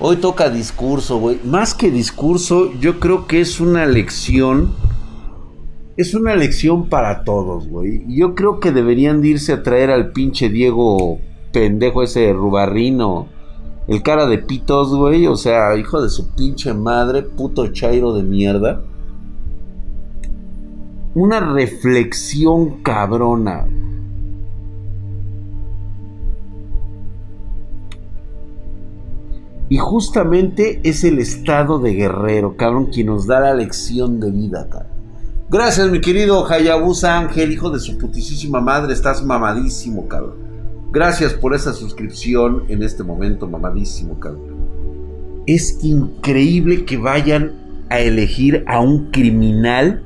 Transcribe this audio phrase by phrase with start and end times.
[0.00, 1.38] Hoy toca discurso, güey.
[1.44, 4.74] Más que discurso, yo creo que es una lección.
[5.96, 8.04] Es una lección para todos, güey.
[8.08, 11.20] Yo creo que deberían de irse a traer al pinche Diego
[11.52, 13.28] pendejo ese rubarrino.
[13.86, 15.28] El cara de pitos, güey.
[15.28, 18.82] O sea, hijo de su pinche madre, puto chairo de mierda.
[21.14, 23.68] Una reflexión cabrona.
[29.74, 34.68] Y justamente es el estado de guerrero, cabrón, quien nos da la lección de vida,
[34.70, 34.92] cabrón.
[35.50, 38.92] Gracias, mi querido Hayabusa Ángel, hijo de su putísima madre.
[38.92, 40.36] Estás mamadísimo, cabrón.
[40.92, 44.44] Gracias por esa suscripción en este momento, mamadísimo, cabrón.
[45.46, 50.04] Es increíble que vayan a elegir a un criminal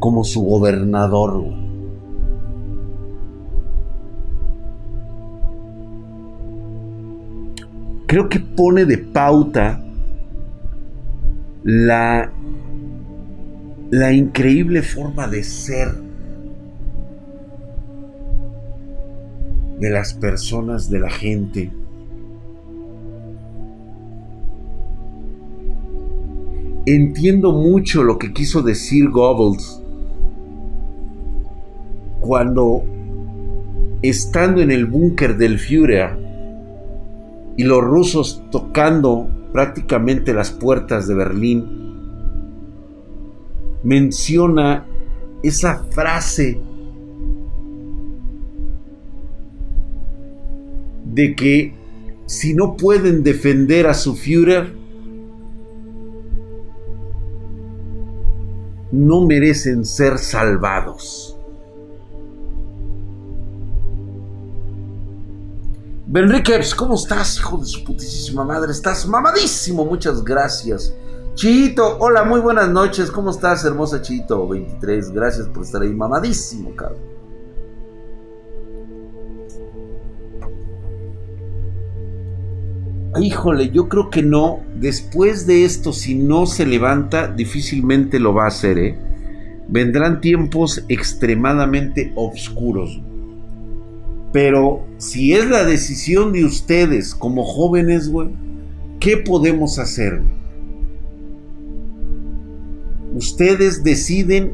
[0.00, 1.61] como su gobernador, güey.
[8.12, 9.82] Creo que pone de pauta
[11.64, 12.30] la,
[13.90, 15.94] la increíble forma de ser
[19.80, 21.72] de las personas, de la gente.
[26.84, 29.82] Entiendo mucho lo que quiso decir Goebbels
[32.20, 32.84] cuando,
[34.02, 36.21] estando en el búnker del Führer,
[37.56, 41.82] y los rusos tocando prácticamente las puertas de Berlín,
[43.82, 44.86] menciona
[45.42, 46.60] esa frase
[51.04, 51.74] de que
[52.26, 54.72] si no pueden defender a su Führer,
[58.92, 61.38] no merecen ser salvados.
[66.12, 68.70] Benriquez, ¿cómo estás, hijo de su putísima madre?
[68.70, 70.94] Estás mamadísimo, muchas gracias.
[71.32, 73.10] Chito, hola, muy buenas noches.
[73.10, 74.46] ¿Cómo estás, hermosa Chito?
[74.46, 77.00] 23, gracias por estar ahí, mamadísimo, cabrón.
[83.18, 84.60] Híjole, yo creo que no.
[84.74, 88.98] Después de esto, si no se levanta, difícilmente lo va a hacer, ¿eh?
[89.66, 93.00] Vendrán tiempos extremadamente oscuros.
[94.32, 98.30] Pero si es la decisión de ustedes como jóvenes, güey,
[98.98, 100.22] ¿qué podemos hacer?
[103.14, 104.52] Ustedes deciden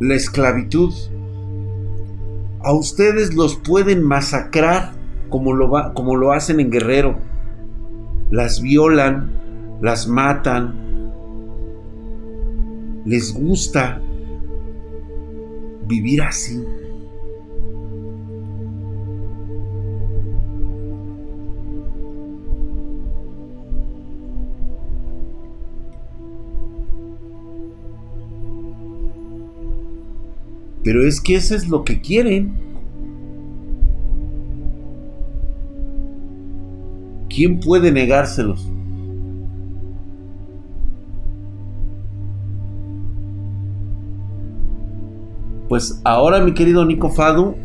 [0.00, 0.94] la esclavitud.
[2.60, 4.92] A ustedes los pueden masacrar
[5.28, 7.18] como lo, como lo hacen en Guerrero.
[8.30, 9.30] Las violan,
[9.82, 10.86] las matan.
[13.04, 14.00] Les gusta
[15.86, 16.64] vivir así.
[30.86, 32.52] Pero es que eso es lo que quieren.
[37.28, 38.70] ¿Quién puede negárselos?
[45.68, 47.56] Pues ahora, mi querido Nico Fadu,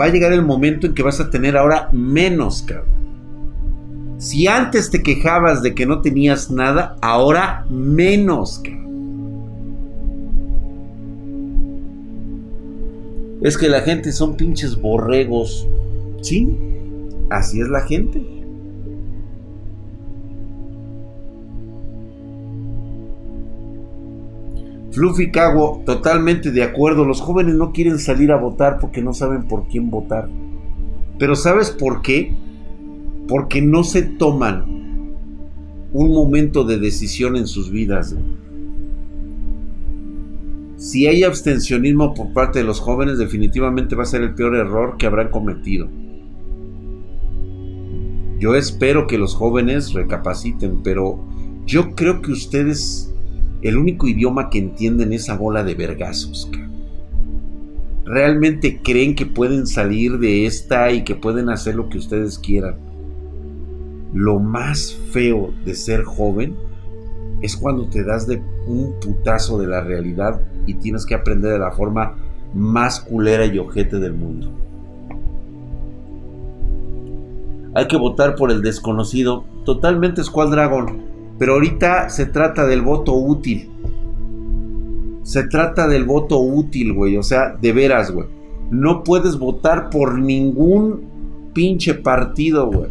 [0.00, 2.88] va a llegar el momento en que vas a tener ahora menos, cabrón.
[4.16, 8.89] Si antes te quejabas de que no tenías nada, ahora menos, cabrón.
[13.42, 15.66] Es que la gente son pinches borregos.
[16.20, 16.56] Sí,
[17.30, 18.22] así es la gente.
[24.90, 27.04] Fluffy Cago, totalmente de acuerdo.
[27.04, 30.28] Los jóvenes no quieren salir a votar porque no saben por quién votar.
[31.18, 32.34] Pero ¿sabes por qué?
[33.26, 35.14] Porque no se toman
[35.92, 38.14] un momento de decisión en sus vidas
[40.80, 44.96] si hay abstencionismo por parte de los jóvenes, definitivamente va a ser el peor error
[44.96, 45.90] que habrán cometido.
[48.38, 51.22] Yo espero que los jóvenes recapaciten, pero
[51.66, 53.12] yo creo que ustedes,
[53.60, 56.50] el único idioma que entienden es esa bola de vergazos.
[58.06, 62.76] ¿Realmente creen que pueden salir de esta y que pueden hacer lo que ustedes quieran?
[64.14, 66.56] Lo más feo de ser joven
[67.42, 71.58] es cuando te das de un putazo de la realidad y tienes que aprender de
[71.58, 72.14] la forma
[72.54, 74.50] más culera y ojete del mundo.
[77.74, 79.44] Hay que votar por el desconocido.
[79.64, 81.02] Totalmente Squad Dragon.
[81.38, 83.70] Pero ahorita se trata del voto útil.
[85.22, 87.16] Se trata del voto útil, güey.
[87.16, 88.26] O sea, de veras, güey.
[88.70, 91.08] No puedes votar por ningún
[91.52, 92.90] pinche partido, güey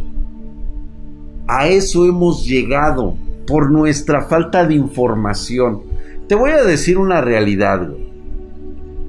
[1.47, 3.15] A eso hemos llegado
[3.47, 5.88] por nuestra falta de información.
[6.29, 8.07] Te voy a decir una realidad, güey.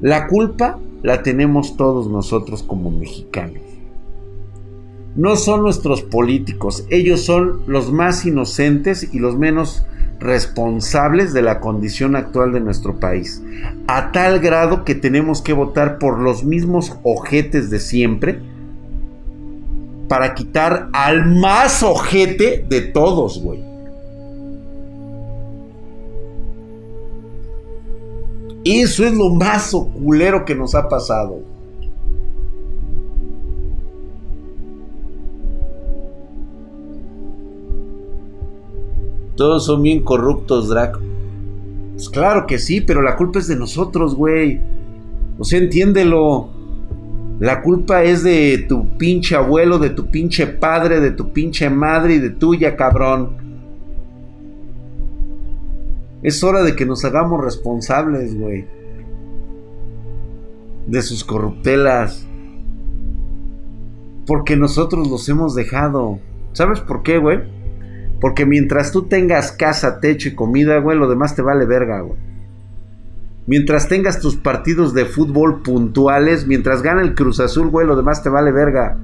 [0.00, 3.62] La culpa la tenemos todos nosotros como mexicanos.
[5.16, 9.84] No son nuestros políticos, ellos son los más inocentes y los menos
[10.18, 13.42] responsables de la condición actual de nuestro país.
[13.86, 18.40] A tal grado que tenemos que votar por los mismos ojetes de siempre
[20.08, 23.69] para quitar al más ojete de todos, güey.
[28.64, 31.40] Eso es lo más oculero que nos ha pasado.
[39.34, 41.00] Todos son bien corruptos, Draco.
[41.94, 44.60] Pues claro que sí, pero la culpa es de nosotros, güey.
[45.38, 46.50] O sea, entiéndelo.
[47.38, 52.16] La culpa es de tu pinche abuelo, de tu pinche padre, de tu pinche madre
[52.16, 53.49] y de tuya, cabrón.
[56.22, 58.66] Es hora de que nos hagamos responsables, güey.
[60.86, 62.26] De sus corruptelas.
[64.26, 66.18] Porque nosotros los hemos dejado.
[66.52, 67.40] ¿Sabes por qué, güey?
[68.20, 72.18] Porque mientras tú tengas casa, techo y comida, güey, lo demás te vale verga, güey.
[73.46, 78.22] Mientras tengas tus partidos de fútbol puntuales, mientras gane el Cruz Azul, güey, lo demás
[78.22, 78.98] te vale verga.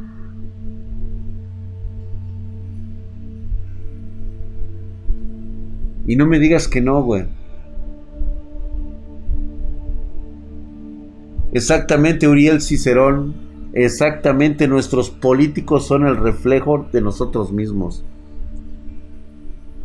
[6.07, 7.25] Y no me digas que no, güey.
[11.53, 13.35] Exactamente, Uriel Cicerón.
[13.73, 18.05] Exactamente, nuestros políticos son el reflejo de nosotros mismos.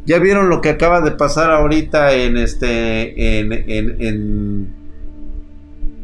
[0.05, 4.75] Ya vieron lo que acaba de pasar ahorita en este en, en,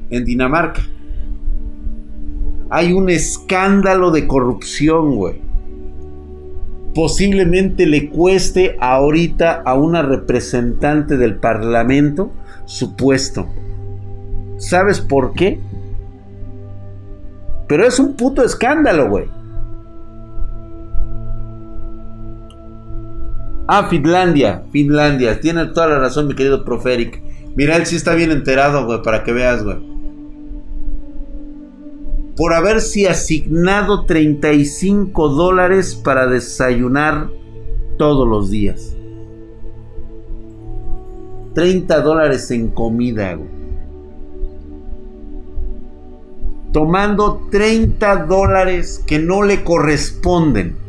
[0.10, 0.81] en, Dinamarca.
[2.70, 5.47] Hay un escándalo de corrupción, güey.
[6.98, 12.32] Posiblemente le cueste ahorita a una representante del Parlamento
[12.66, 13.48] su puesto.
[14.58, 15.60] ¿Sabes por qué?
[17.68, 19.26] Pero es un puto escándalo, güey.
[23.68, 25.40] Ah, Finlandia, Finlandia.
[25.40, 27.22] Tiene toda la razón, mi querido Proferic.
[27.56, 29.78] Mira, él sí está bien enterado, güey, para que veas, güey.
[32.38, 37.30] Por haberse asignado 35 dólares para desayunar
[37.98, 38.95] todos los días.
[41.56, 43.50] 30 dólares en comida, güey.
[46.72, 50.88] Tomando 30 dólares que no le corresponden.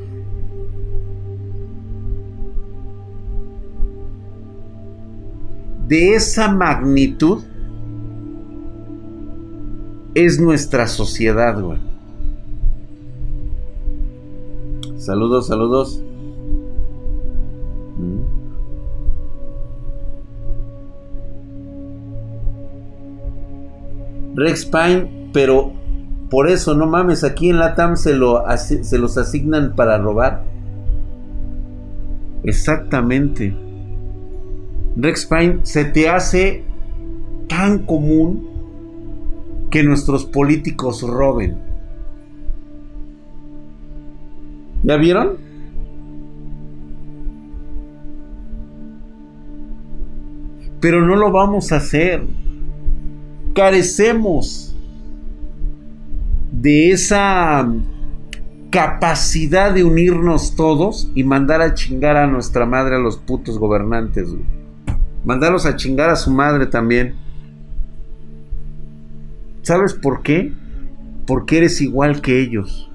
[5.89, 7.43] de esa magnitud
[10.25, 11.79] es nuestra sociedad, güey.
[14.97, 16.03] Saludos, saludos.
[17.97, 18.39] Mm.
[24.35, 25.73] Rex Pine, pero
[26.31, 30.45] por eso, no mames, aquí en Latam se, lo, se los asignan para robar.
[32.45, 33.55] Exactamente.
[34.97, 36.65] Rex Pine, se te hace
[37.49, 38.58] tan común
[39.71, 41.59] que nuestros políticos roben.
[44.83, 45.37] ¿Ya vieron?
[50.81, 52.23] Pero no lo vamos a hacer.
[53.55, 54.77] Carecemos
[56.53, 57.69] de esa
[58.71, 64.29] capacidad de unirnos todos y mandar a chingar a nuestra madre a los putos gobernantes.
[65.25, 67.15] Mandarlos a chingar a su madre también.
[69.69, 70.55] ¿Sabes por qué?
[71.27, 72.91] Porque eres igual que ellos.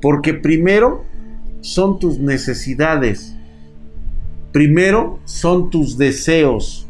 [0.00, 1.02] Porque primero
[1.60, 3.36] son tus necesidades.
[4.52, 6.86] Primero son tus deseos.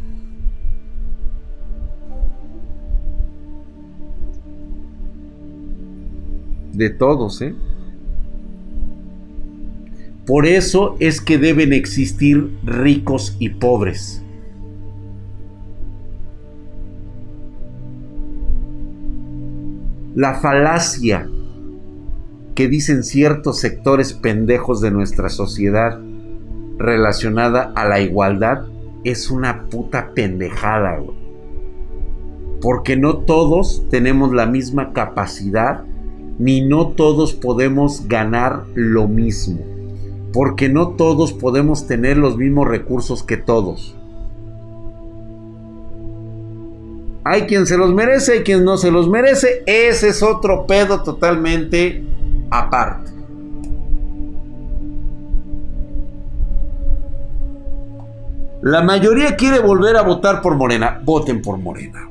[6.75, 7.55] De todos, ¿eh?
[10.27, 14.24] Por eso es que deben existir ricos y pobres.
[20.15, 21.29] La falacia
[22.55, 26.01] que dicen ciertos sectores pendejos de nuestra sociedad
[26.79, 28.67] relacionada a la igualdad
[29.05, 30.99] es una puta pendejada,
[32.61, 35.85] Porque no todos tenemos la misma capacidad,
[36.39, 39.75] ni no todos podemos ganar lo mismo
[40.35, 43.97] porque no todos podemos tener los mismos recursos que todos.
[47.25, 49.63] Hay quien se los merece, hay quien no se los merece.
[49.67, 52.05] Ese es otro pedo totalmente
[52.51, 53.13] aparte.
[58.61, 61.01] La mayoría quiere volver a votar por Morena.
[61.05, 62.09] Voten por Morena.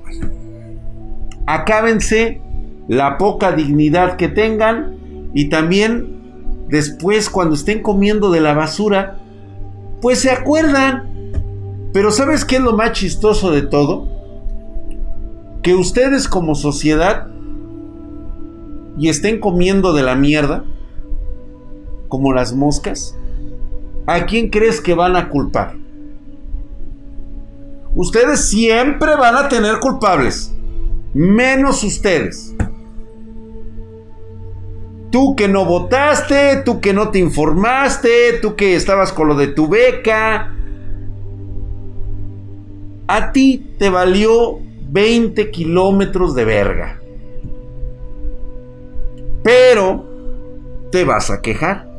[1.45, 2.41] Acábense
[2.87, 9.17] la poca dignidad que tengan y también después cuando estén comiendo de la basura,
[10.01, 11.09] pues se acuerdan.
[11.91, 14.12] Pero ¿sabes qué es lo más chistoso de todo?
[15.63, 17.27] Que ustedes como sociedad
[18.97, 20.65] y estén comiendo de la mierda,
[22.09, 23.17] como las moscas,
[24.05, 25.77] ¿a quién crees que van a culpar?
[27.95, 30.53] Ustedes siempre van a tener culpables,
[31.13, 32.53] menos ustedes.
[35.11, 39.47] Tú que no votaste, tú que no te informaste, tú que estabas con lo de
[39.47, 40.53] tu beca.
[43.07, 44.59] A ti te valió
[44.93, 47.01] 20 kilómetros de verga.
[49.43, 50.05] Pero
[50.91, 51.89] te vas a quejar.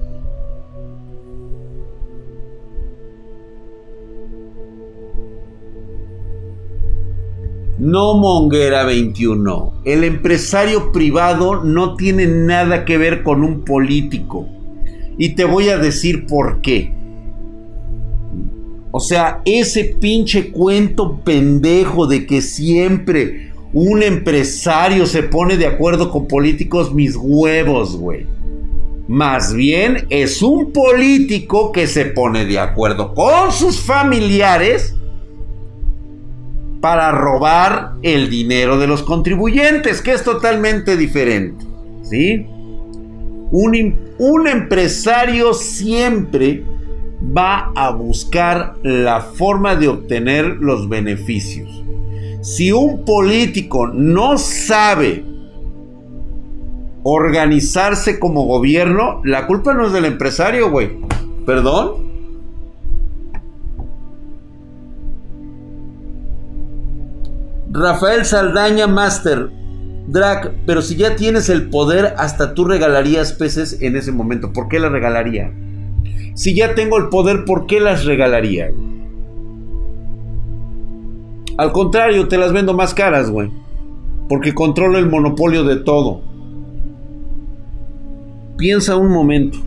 [7.81, 9.83] No Monguera 21.
[9.85, 14.47] El empresario privado no tiene nada que ver con un político.
[15.19, 16.95] Y te voy a decir por qué.
[18.97, 26.13] O sea, ese pinche cuento pendejo de que siempre un empresario se pone de acuerdo
[26.13, 28.25] con políticos, mis huevos, güey.
[29.09, 34.95] Más bien es un político que se pone de acuerdo con sus familiares
[36.81, 41.65] para robar el dinero de los contribuyentes, que es totalmente diferente.
[42.05, 42.47] ¿Sí?
[43.51, 46.63] Un, un empresario siempre
[47.37, 51.83] va a buscar la forma de obtener los beneficios.
[52.43, 55.25] Si un político no sabe
[57.03, 60.99] organizarse como gobierno, la culpa no es del empresario, güey.
[61.47, 62.13] ¿Perdón?
[67.71, 69.51] Rafael Saldaña Master.
[70.07, 74.53] Drac, pero si ya tienes el poder, hasta tú regalarías peces en ese momento.
[74.53, 75.51] ¿Por qué las regalaría?
[76.35, 78.73] Si ya tengo el poder, ¿por qué las regalaría?
[81.57, 83.51] Al contrario, te las vendo más caras, güey.
[84.29, 86.23] Porque controlo el monopolio de todo.
[88.57, 89.59] Piensa un momento.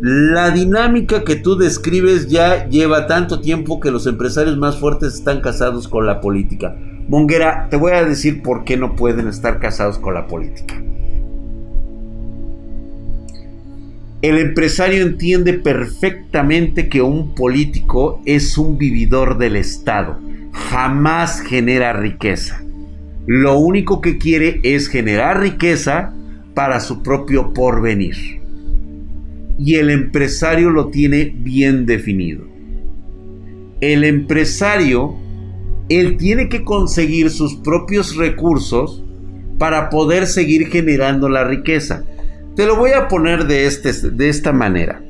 [0.00, 5.40] La dinámica que tú describes ya lleva tanto tiempo que los empresarios más fuertes están
[5.40, 6.76] casados con la política.
[7.08, 10.82] Monguera, te voy a decir por qué no pueden estar casados con la política.
[14.20, 20.18] El empresario entiende perfectamente que un político es un vividor del Estado.
[20.52, 22.62] Jamás genera riqueza.
[23.26, 26.14] Lo único que quiere es generar riqueza
[26.54, 28.38] para su propio porvenir
[29.58, 32.44] y el empresario lo tiene bien definido.
[33.80, 35.16] El empresario,
[35.88, 39.04] él tiene que conseguir sus propios recursos
[39.58, 42.04] para poder seguir generando la riqueza.
[42.58, 45.00] Te lo voy a poner de, este, de esta manera.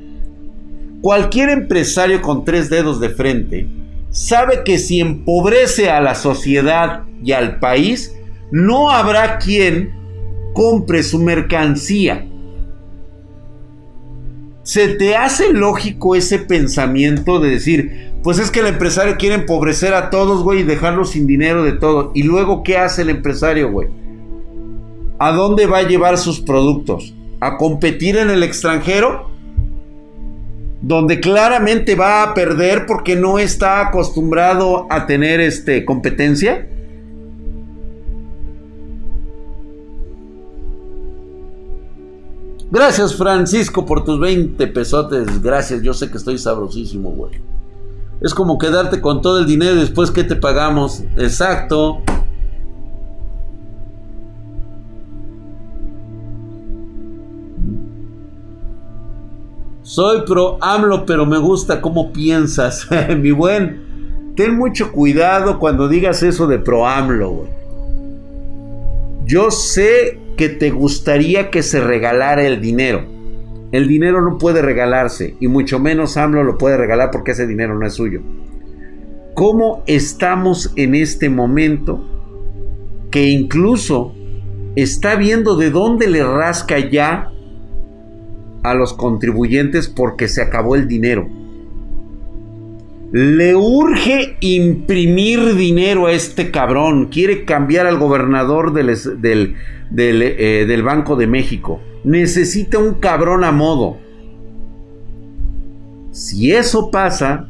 [1.00, 3.67] Cualquier empresario con tres dedos de frente
[4.11, 8.14] sabe que si empobrece a la sociedad y al país,
[8.50, 9.95] no habrá quien
[10.52, 12.26] compre su mercancía
[14.62, 19.95] ¿Se te hace lógico ese pensamiento de decir, pues es que el empresario quiere empobrecer
[19.95, 22.11] a todos, güey, y dejarlos sin dinero de todo?
[22.14, 23.88] Y luego, ¿qué hace el empresario, güey?
[25.19, 27.14] ¿A dónde va a llevar sus productos?
[27.40, 29.30] ¿A competir en el extranjero?
[30.80, 36.68] Donde claramente va a perder porque no está acostumbrado a tener este competencia.
[42.71, 45.42] Gracias, Francisco, por tus 20 pesotes.
[45.42, 47.40] Gracias, yo sé que estoy sabrosísimo, güey.
[48.21, 51.02] Es como quedarte con todo el dinero y después que te pagamos.
[51.16, 52.02] Exacto.
[59.88, 62.87] Soy pro AMLO, pero me gusta cómo piensas.
[63.18, 67.47] Mi buen, ten mucho cuidado cuando digas eso de pro AMLO.
[69.25, 73.02] Yo sé que te gustaría que se regalara el dinero.
[73.73, 77.78] El dinero no puede regalarse y mucho menos AMLO lo puede regalar porque ese dinero
[77.78, 78.21] no es suyo.
[79.33, 82.04] ¿Cómo estamos en este momento
[83.11, 84.12] que incluso
[84.76, 87.33] está viendo de dónde le rasca ya
[88.62, 91.29] a los contribuyentes porque se acabó el dinero?
[93.12, 97.07] Le urge imprimir dinero a este cabrón.
[97.07, 98.95] Quiere cambiar al gobernador del,
[99.91, 101.81] del, eh, del Banco de México.
[102.05, 103.97] Necesita un cabrón a modo.
[106.11, 107.49] Si eso pasa,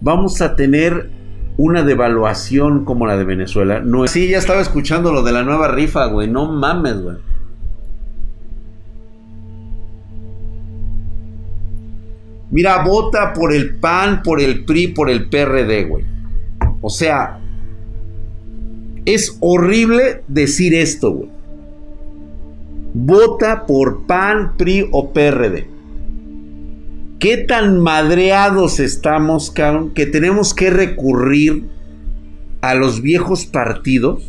[0.00, 1.10] vamos a tener
[1.56, 3.80] una devaluación como la de Venezuela.
[3.80, 6.28] No, sí, ya estaba escuchando lo de la nueva rifa, güey.
[6.28, 7.16] No mames, güey.
[12.52, 16.04] Mira, vota por el PAN, por el PRI, por el PRD, güey.
[16.82, 17.40] O sea,
[19.06, 21.30] es horrible decir esto, güey.
[22.92, 25.66] Vota por PAN, PRI o PRD.
[27.18, 31.70] ¿Qué tan madreados estamos, cabrón, que tenemos que recurrir
[32.60, 34.28] a los viejos partidos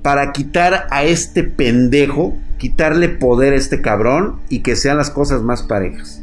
[0.00, 5.42] para quitar a este pendejo, quitarle poder a este cabrón y que sean las cosas
[5.42, 6.22] más parejas?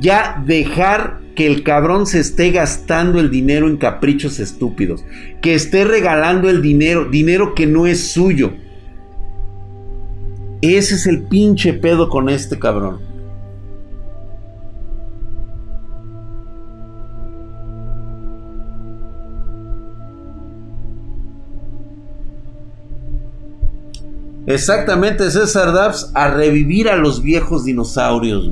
[0.00, 5.04] Ya dejar que el cabrón se esté gastando el dinero en caprichos estúpidos,
[5.40, 8.52] que esté regalando el dinero, dinero que no es suyo.
[10.60, 13.00] Ese es el pinche pedo con este cabrón.
[24.48, 28.50] Exactamente, César Dabs, a revivir a los viejos dinosaurios.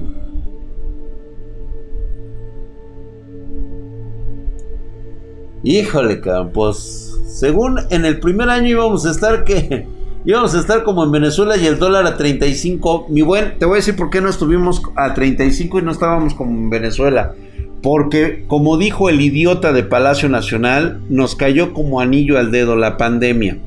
[5.62, 9.86] Híjole, cabrón, pues según en el primer año íbamos a estar que
[10.24, 13.06] íbamos a estar como en Venezuela y el dólar a 35.
[13.08, 16.34] Mi buen, te voy a decir por qué no estuvimos a 35 y no estábamos
[16.34, 17.34] como en Venezuela.
[17.82, 22.96] Porque, como dijo el idiota de Palacio Nacional, nos cayó como anillo al dedo la
[22.96, 23.58] pandemia.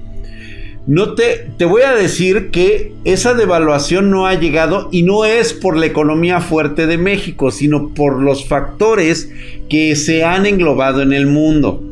[0.89, 5.53] No te, te voy a decir que esa devaluación no ha llegado y no es
[5.53, 9.31] por la economía fuerte de México, sino por los factores
[9.69, 11.83] que se han englobado en el mundo.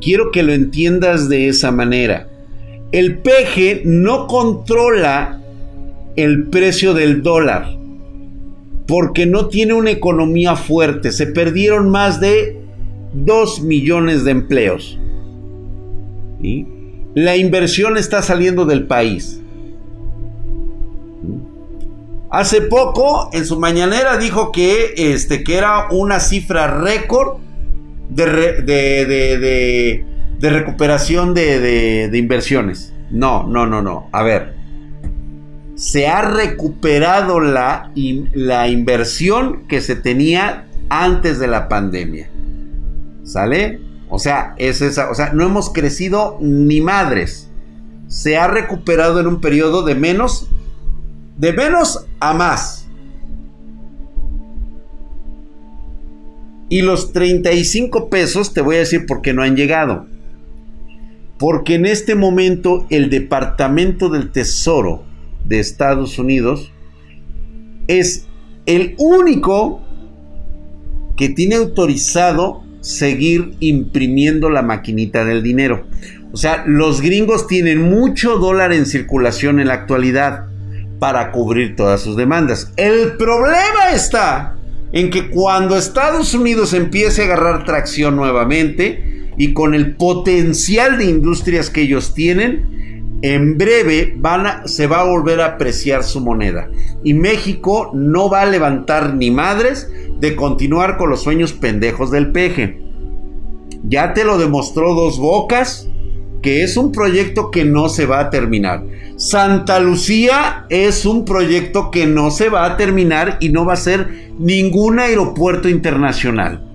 [0.00, 2.28] Quiero que lo entiendas de esa manera.
[2.92, 5.42] El peje no controla
[6.14, 7.76] el precio del dólar
[8.86, 11.10] porque no tiene una economía fuerte.
[11.10, 12.60] Se perdieron más de
[13.12, 15.00] 2 millones de empleos.
[16.40, 16.64] ¿Sí?
[17.14, 19.40] La inversión está saliendo del país.
[22.30, 27.40] Hace poco, en su mañanera, dijo que, este, que era una cifra récord
[28.08, 28.24] de,
[28.62, 30.06] de,
[30.40, 32.94] de, recuperación de, inversiones.
[33.10, 34.08] No, no, no, no.
[34.12, 34.54] A ver.
[35.74, 37.90] Se ha recuperado la,
[38.32, 42.30] la inversión que se tenía antes de la pandemia.
[43.24, 43.78] ¿Sale?
[44.14, 47.48] O sea, es esa, o sea, no hemos crecido ni madres.
[48.08, 50.50] Se ha recuperado en un periodo de menos,
[51.38, 52.86] de menos a más.
[56.68, 60.04] Y los 35 pesos, te voy a decir por qué no han llegado.
[61.38, 65.04] Porque en este momento el Departamento del Tesoro
[65.46, 66.70] de Estados Unidos
[67.88, 68.26] es
[68.66, 69.80] el único
[71.16, 75.86] que tiene autorizado seguir imprimiendo la maquinita del dinero.
[76.32, 80.46] O sea, los gringos tienen mucho dólar en circulación en la actualidad
[80.98, 82.72] para cubrir todas sus demandas.
[82.76, 84.56] El problema está
[84.92, 91.06] en que cuando Estados Unidos empiece a agarrar tracción nuevamente y con el potencial de
[91.06, 92.81] industrias que ellos tienen,
[93.22, 94.18] en breve
[94.64, 96.68] se va a volver a apreciar su moneda.
[97.04, 102.32] Y México no va a levantar ni madres de continuar con los sueños pendejos del
[102.32, 102.82] peje.
[103.84, 105.88] Ya te lo demostró Dos Bocas,
[106.42, 108.84] que es un proyecto que no se va a terminar.
[109.16, 113.76] Santa Lucía es un proyecto que no se va a terminar y no va a
[113.76, 116.71] ser ningún aeropuerto internacional.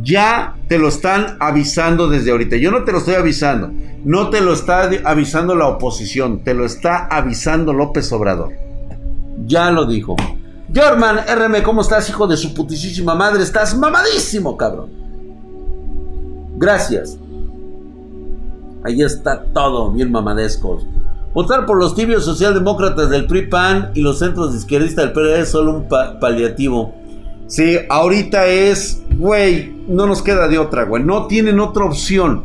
[0.00, 2.56] Ya te lo están avisando desde ahorita.
[2.56, 3.70] Yo no te lo estoy avisando.
[4.04, 6.42] No te lo está avisando la oposición.
[6.42, 8.52] Te lo está avisando López Obrador.
[9.46, 10.16] Ya lo dijo.
[10.72, 13.42] German RM, ¿cómo estás, hijo de su putísima madre?
[13.42, 14.90] Estás mamadísimo, cabrón.
[16.56, 17.18] Gracias.
[18.84, 20.86] Ahí está todo, bien mamadescos.
[21.34, 25.50] Votar por los tibios socialdemócratas del PRI-PAN y los centros de izquierdistas del PRD es
[25.50, 25.88] solo un
[26.20, 26.94] paliativo.
[27.52, 31.04] Sí, ahorita es, güey, no nos queda de otra, güey.
[31.04, 32.44] No tienen otra opción.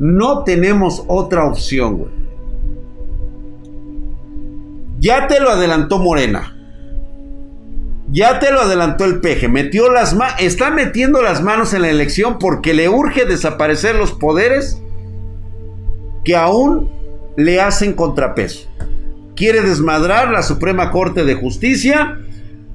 [0.00, 2.10] No tenemos otra opción, güey.
[4.98, 6.56] Ya te lo adelantó Morena.
[8.10, 12.40] Ya te lo adelantó el peje, metió las está metiendo las manos en la elección
[12.40, 14.82] porque le urge desaparecer los poderes
[16.24, 16.90] que aún
[17.36, 18.68] le hacen contrapeso.
[19.36, 22.18] Quiere desmadrar la Suprema Corte de Justicia,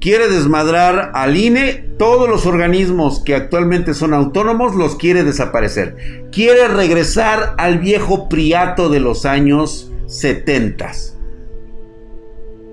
[0.04, 6.28] quiere desmadrar al INE, todos los organismos que actualmente son autónomos los quiere desaparecer.
[6.30, 10.92] Quiere regresar al viejo priato de los años 70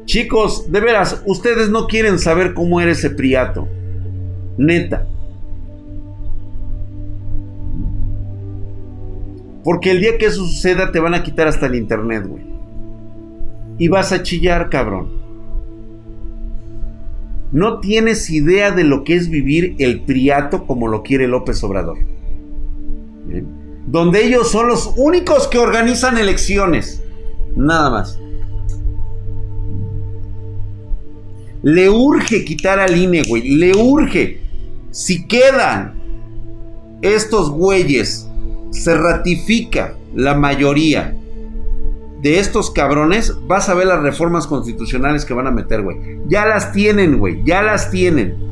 [0.03, 3.65] Chicos, de veras, ustedes no quieren saber cómo era ese priato.
[4.57, 5.07] Neta.
[9.63, 12.43] Porque el día que eso suceda te van a quitar hasta el internet, güey.
[13.77, 15.20] Y vas a chillar, cabrón.
[17.51, 21.97] No tienes idea de lo que es vivir el priato como lo quiere López Obrador.
[23.87, 27.03] Donde ellos son los únicos que organizan elecciones.
[27.55, 28.19] Nada más.
[31.63, 33.49] Le urge quitar al INE, güey.
[33.49, 34.41] Le urge.
[34.91, 36.01] Si quedan
[37.01, 38.27] estos güeyes
[38.71, 41.15] se ratifica la mayoría
[42.21, 45.97] de estos cabrones, vas a ver las reformas constitucionales que van a meter, güey.
[46.27, 48.51] Ya las tienen, güey, ya las tienen.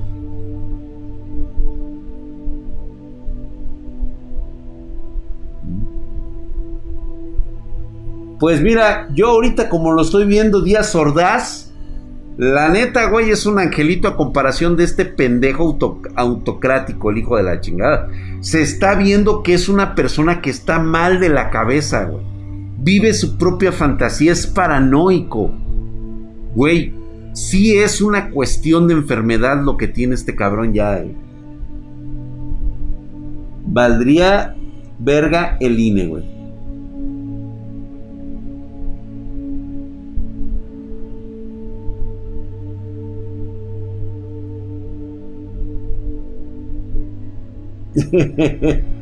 [8.39, 11.73] Pues mira, yo ahorita como lo estoy viendo, Díaz Ordaz,
[12.38, 15.77] la neta, güey, es un angelito a comparación de este pendejo
[16.15, 18.08] autocrático, el hijo de la chingada.
[18.39, 22.38] Se está viendo que es una persona que está mal de la cabeza, güey.
[22.82, 25.52] Vive su propia fantasía, es paranoico.
[26.56, 26.94] Güey,
[27.34, 30.98] sí es una cuestión de enfermedad lo que tiene este cabrón ya.
[30.98, 31.13] Eh.
[33.65, 34.56] Valdría
[34.98, 36.39] verga el INE, güey.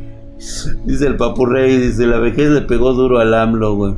[0.86, 3.96] dice el Papu Rey, dice, la vejez le pegó duro al AMLO, güey.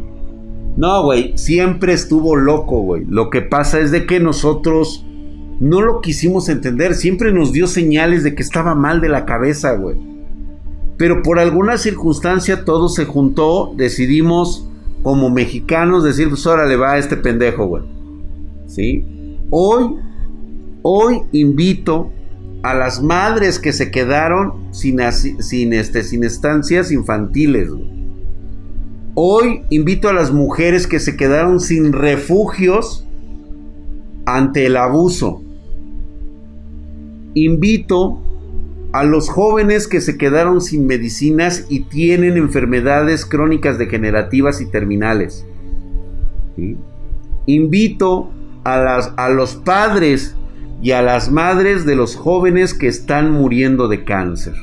[0.78, 3.06] No, güey, siempre estuvo loco, güey.
[3.06, 5.06] Lo que pasa es de que nosotros
[5.60, 6.94] no lo quisimos entender.
[6.94, 9.98] Siempre nos dio señales de que estaba mal de la cabeza, güey.
[10.98, 13.74] Pero por alguna circunstancia todo se juntó.
[13.76, 14.70] Decidimos,
[15.04, 17.84] como mexicanos, decir, pues ahora le va a este pendejo, güey.
[18.68, 19.04] ¿Sí?
[19.50, 19.96] Hoy,
[20.82, 22.12] hoy invito
[22.64, 27.70] a las madres que se quedaron sin, sin, este, sin estancias infantiles.
[29.16, 33.08] Hoy invito a las mujeres que se quedaron sin refugios
[34.26, 35.42] ante el abuso.
[37.34, 38.22] Invito
[38.92, 45.46] a los jóvenes que se quedaron sin medicinas y tienen enfermedades crónicas degenerativas y terminales.
[47.46, 48.32] Invito
[48.64, 50.36] a, las, a los padres
[50.82, 54.54] y a las madres de los jóvenes que están muriendo de cáncer.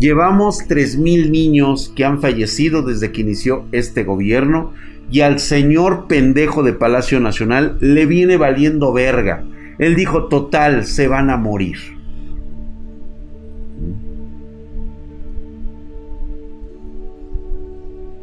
[0.00, 4.72] Llevamos 3.000 niños que han fallecido desde que inició este gobierno
[5.10, 9.44] y al señor pendejo de Palacio Nacional le viene valiendo verga.
[9.78, 11.76] Él dijo, total, se van a morir.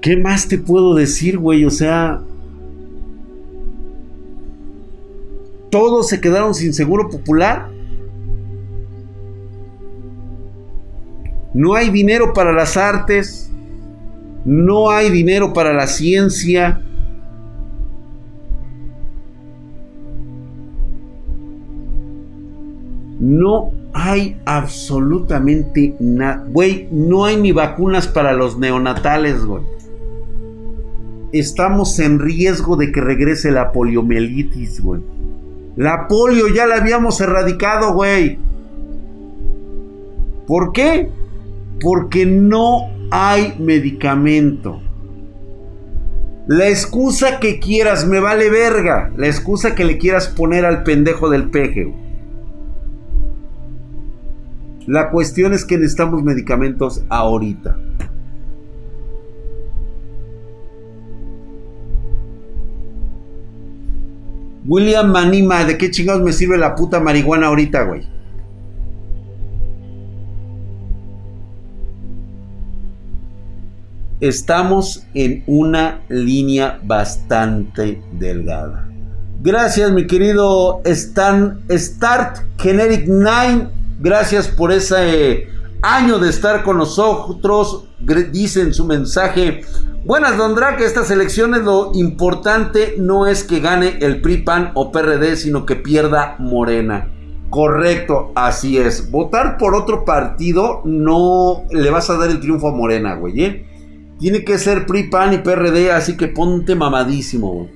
[0.02, 1.66] ¿Qué más te puedo decir, güey?
[1.66, 2.22] O sea,
[5.70, 7.70] todos se quedaron sin seguro popular.
[11.54, 13.52] No hay dinero para las artes,
[14.46, 16.82] no hay dinero para la ciencia.
[23.20, 26.46] No hay absolutamente nada.
[26.50, 29.64] Güey, no hay ni vacunas para los neonatales, güey.
[31.32, 35.02] Estamos en riesgo de que regrese la poliomielitis, güey.
[35.80, 38.38] La polio ya la habíamos erradicado, güey.
[40.46, 41.10] ¿Por qué?
[41.80, 44.82] Porque no hay medicamento.
[46.48, 49.13] La excusa que quieras me vale verga.
[49.15, 51.96] La excusa que le quieras poner al pendejo del peje.
[54.86, 57.78] La cuestión es que necesitamos medicamentos ahorita.
[64.70, 68.08] William Manima, ¿de qué chingados me sirve la puta marihuana ahorita, güey?
[74.20, 78.88] Estamos en una línea bastante delgada.
[79.42, 83.70] Gracias, mi querido Start Generic 9.
[84.02, 85.48] Gracias por ese
[85.82, 87.86] año de estar con nosotros.
[88.32, 89.62] Dice en su mensaje
[90.06, 90.86] Buenas, Don Drake.
[90.86, 95.76] Estas elecciones lo importante no es que gane el PRI, PAN o PRD, sino que
[95.76, 97.12] pierda Morena.
[97.50, 99.12] Correcto, así es.
[99.12, 103.44] Votar por otro partido no le vas a dar el triunfo a Morena, güey.
[103.44, 103.65] ¿eh?
[104.20, 107.70] Tiene que ser PRI, PAN y PRD, así que ponte mamadísimo, güey.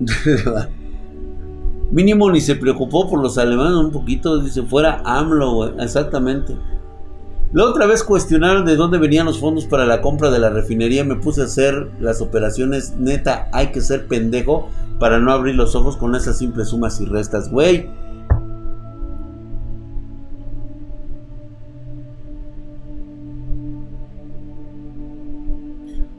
[1.92, 5.72] Mínimo ni se preocupó por los alemanes un poquito, dice fuera AMLO, güey.
[5.78, 6.56] Exactamente.
[7.52, 11.04] La otra vez cuestionaron de dónde venían los fondos para la compra de la refinería.
[11.04, 12.94] Me puse a hacer las operaciones.
[12.98, 17.04] Neta, hay que ser pendejo para no abrir los ojos con esas simples sumas y
[17.04, 17.50] restas.
[17.50, 17.90] Güey,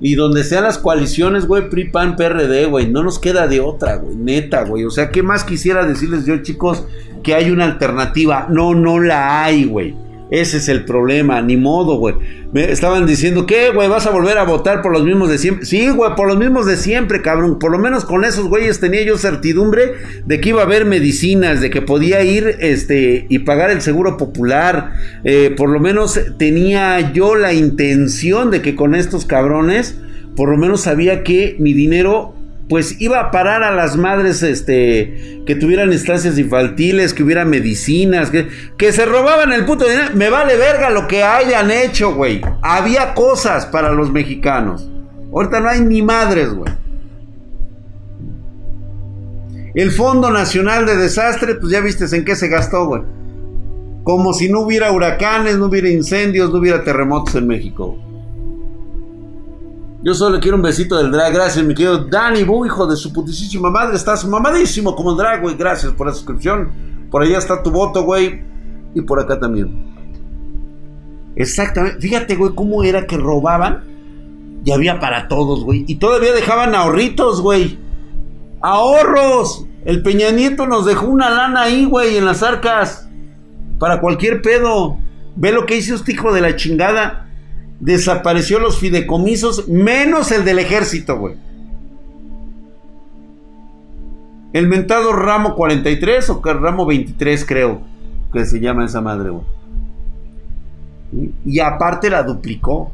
[0.06, 3.96] Y donde sean las coaliciones, güey, PRI, PAN, PRD, güey, no nos queda de otra,
[3.96, 4.84] güey, neta, güey.
[4.84, 6.86] O sea, ¿qué más quisiera decirles yo, chicos?
[7.24, 8.48] Que hay una alternativa.
[8.50, 9.96] No, no la hay, güey.
[10.34, 12.16] Ese es el problema, ni modo, güey.
[12.54, 13.88] Me estaban diciendo, ¿qué, güey?
[13.88, 15.64] ¿Vas a volver a votar por los mismos de siempre?
[15.64, 17.60] Sí, güey, por los mismos de siempre, cabrón.
[17.60, 19.94] Por lo menos con esos güeyes tenía yo certidumbre
[20.26, 24.18] de que iba a haber medicinas, de que podía ir este, y pagar el seguro
[24.18, 24.94] popular.
[25.24, 30.00] Eh, por lo menos tenía yo la intención de que con estos cabrones,
[30.36, 32.34] por lo menos sabía que mi dinero
[32.74, 38.32] pues iba a parar a las madres este que tuvieran instancias infantiles, que hubiera medicinas,
[38.32, 38.48] que,
[38.80, 40.10] que se robaban el puto dinero.
[40.16, 42.42] Me vale verga lo que hayan hecho, güey.
[42.64, 44.90] Había cosas para los mexicanos.
[45.32, 46.74] Ahorita no hay ni madres, güey.
[49.76, 53.04] El Fondo Nacional de Desastre, pues ya viste en qué se gastó, güey.
[54.04, 58.00] Como si no hubiera huracanes, no hubiera incendios, no hubiera terremotos en México.
[60.04, 61.34] Yo solo quiero un besito del drag.
[61.34, 63.96] Gracias, mi querido Danny Bu, hijo de su putísima madre.
[63.96, 65.56] Estás mamadísimo como el drag, güey.
[65.56, 66.72] Gracias por la suscripción.
[67.10, 68.42] Por allá está tu voto, güey.
[68.94, 69.96] Y por acá también.
[71.38, 72.02] Exactamente.
[72.02, 73.86] Fíjate, güey, cómo era que robaban.
[74.66, 75.86] Y había para todos, güey.
[75.88, 77.80] Y todavía dejaban ahorritos, güey.
[78.62, 79.68] Ahorros.
[79.86, 83.08] El Peña Nieto nos dejó una lana ahí, güey, en las arcas.
[83.80, 84.98] Para cualquier pedo.
[85.38, 87.23] Ve lo que hizo este hijo de la chingada
[87.84, 91.36] desapareció los fideicomisos, menos el del ejército, güey.
[94.54, 97.82] El mentado ramo 43 o ramo 23, creo
[98.32, 99.44] que se llama esa madre, güey.
[101.46, 102.92] Y aparte la duplicó.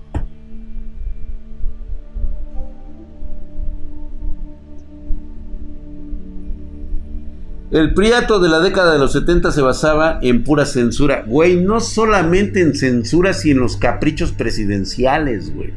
[7.71, 11.23] El Priato de la década de los 70 se basaba en pura censura.
[11.27, 15.71] Güey, no solamente en censura, sino en los caprichos presidenciales, güey.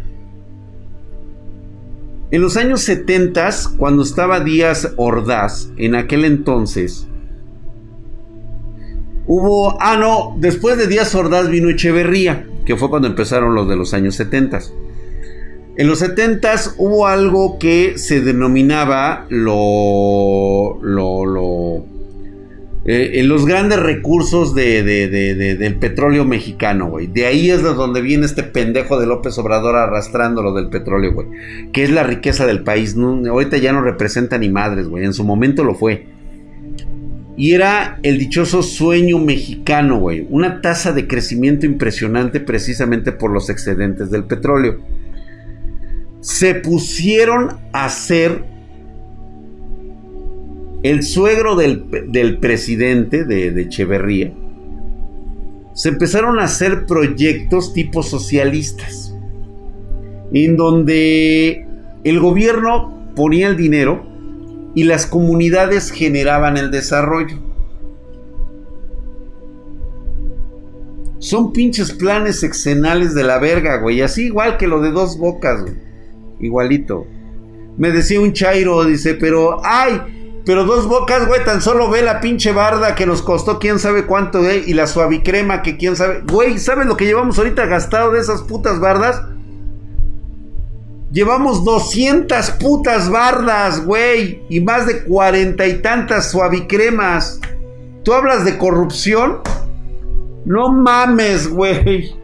[2.31, 7.07] En los años 70, cuando estaba Díaz Ordaz, en aquel entonces,
[9.27, 9.77] hubo...
[9.79, 13.93] Ah, no, después de Díaz Ordaz vino Echeverría, que fue cuando empezaron los de los
[13.93, 14.61] años 70.
[15.75, 20.79] En los 70 hubo algo que se denominaba lo.
[20.83, 21.87] lo.
[22.85, 27.07] Eh, en los grandes recursos de, del petróleo mexicano, güey.
[27.07, 31.15] De ahí es de donde viene este pendejo de López Obrador arrastrando lo del petróleo,
[31.15, 31.29] güey.
[31.73, 32.95] Que es la riqueza del país.
[32.97, 35.05] ahorita ya no representa ni madres, güey.
[35.05, 36.07] En su momento lo fue.
[37.35, 40.27] Y era el dichoso sueño mexicano, güey.
[40.29, 44.81] Una tasa de crecimiento impresionante precisamente por los excedentes del petróleo
[46.23, 48.45] se pusieron a ser
[50.85, 54.33] el suegro del, presidente de, de, Echeverría.
[55.75, 59.15] Se empezaron a hacer proyectos tipo socialistas,
[60.33, 61.67] en donde
[62.05, 64.07] el gobierno ponía el dinero
[64.77, 67.37] y las comunidades generaban el desarrollo.
[71.19, 74.03] Son pinches planes exenales de la verga, güey.
[74.03, 75.92] Así igual que lo de dos bocas, güey
[76.43, 77.07] igualito.
[77.79, 82.21] Me decía un chairo, dice, pero, ay, pero dos bocas, güey, tan solo ve la
[82.21, 86.23] pinche barda que nos costó quién sabe cuánto, güey, y la suavicrema que quién sabe.
[86.31, 89.23] Güey, ¿sabes lo que llevamos ahorita gastado de esas putas bardas?
[91.13, 97.41] Llevamos 200 putas bardas, güey, y más de cuarenta y tantas suavicremas.
[98.03, 99.41] ¿Tú hablas de corrupción?
[100.45, 102.22] No mames, güey.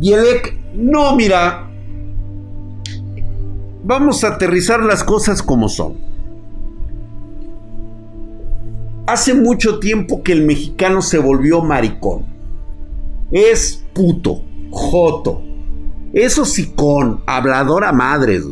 [0.00, 0.24] Y el
[0.74, 1.68] no, mira,
[3.82, 5.96] vamos a aterrizar las cosas como son.
[9.06, 12.26] Hace mucho tiempo que el mexicano se volvió maricón.
[13.32, 15.42] Es puto, joto.
[16.12, 18.44] Es hocicón, hablador a madres.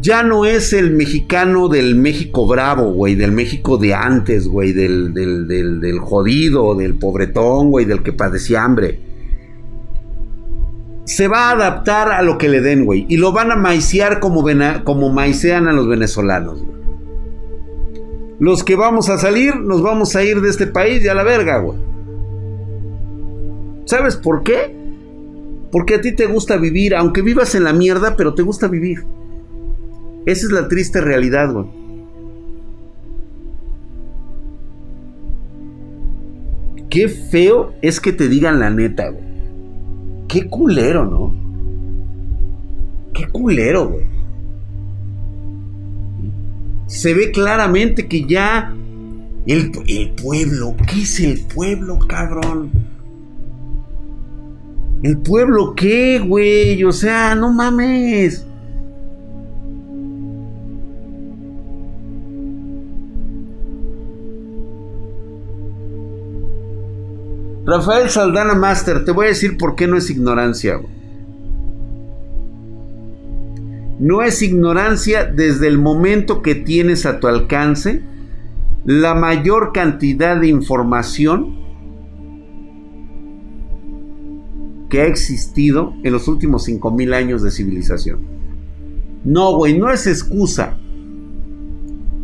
[0.00, 5.12] Ya no es el mexicano del México bravo, güey, del México de antes, güey, del,
[5.12, 9.13] del, del, del jodido, del pobretón, güey, del que padecía hambre
[11.04, 13.06] se va a adaptar a lo que le den, güey.
[13.08, 14.44] Y lo van a maicear como,
[14.84, 16.64] como maicean a los venezolanos,
[18.38, 21.22] Los que vamos a salir, nos vamos a ir de este país y a la
[21.22, 21.78] verga, güey.
[23.84, 24.74] ¿Sabes por qué?
[25.70, 29.04] Porque a ti te gusta vivir, aunque vivas en la mierda, pero te gusta vivir.
[30.26, 31.66] Esa es la triste realidad, güey.
[36.88, 39.33] Qué feo es que te digan la neta, güey.
[40.34, 41.32] Qué culero, ¿no?
[43.12, 44.04] Qué culero, güey.
[46.88, 48.74] Se ve claramente que ya
[49.46, 52.72] el, el pueblo, ¿qué es el pueblo, cabrón?
[55.04, 56.82] ¿El pueblo qué, güey?
[56.82, 58.44] O sea, no mames.
[67.66, 70.78] Rafael Saldana Master, te voy a decir por qué no es ignorancia.
[73.98, 78.02] No es ignorancia desde el momento que tienes a tu alcance
[78.84, 81.58] la mayor cantidad de información
[84.90, 88.20] que ha existido en los últimos 5000 años de civilización.
[89.24, 90.76] No, güey, no es excusa.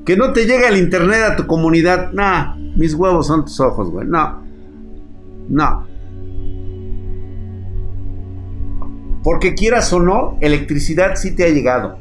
[0.04, 2.12] Que no te llegue el internet a tu comunidad.
[2.12, 4.06] Nah, mis huevos son tus ojos, güey.
[4.06, 4.49] No.
[5.50, 5.86] No.
[9.22, 11.98] Porque quieras o no, electricidad sí te ha llegado.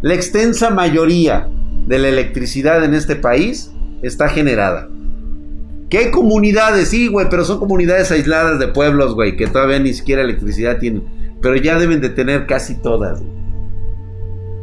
[0.00, 1.48] La extensa mayoría
[1.86, 3.70] de la electricidad en este país
[4.02, 4.88] está generada.
[5.90, 9.92] Que hay comunidades, sí, güey, pero son comunidades aisladas de pueblos, güey, que todavía ni
[9.92, 11.04] siquiera electricidad tienen.
[11.40, 13.22] Pero ya deben de tener casi todas.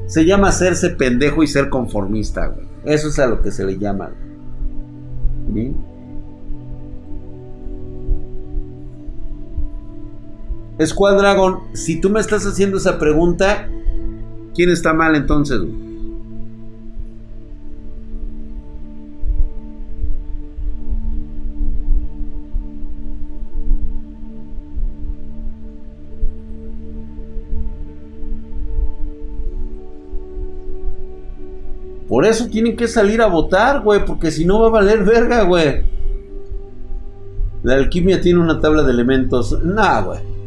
[0.08, 2.68] Se llama hacerse pendejo y ser conformista, güey.
[2.84, 4.12] Eso es a lo que se le llama.
[5.54, 5.74] ¿Sí?
[10.86, 13.68] Squad Dragon, si tú me estás haciendo esa pregunta,
[14.56, 15.60] ¿quién está mal entonces?
[32.08, 35.44] Por eso tienen que salir a votar, güey, porque si no va a valer verga,
[35.44, 35.84] güey.
[37.64, 39.62] La alquimia tiene una tabla de elementos.
[39.64, 40.39] Nah, güey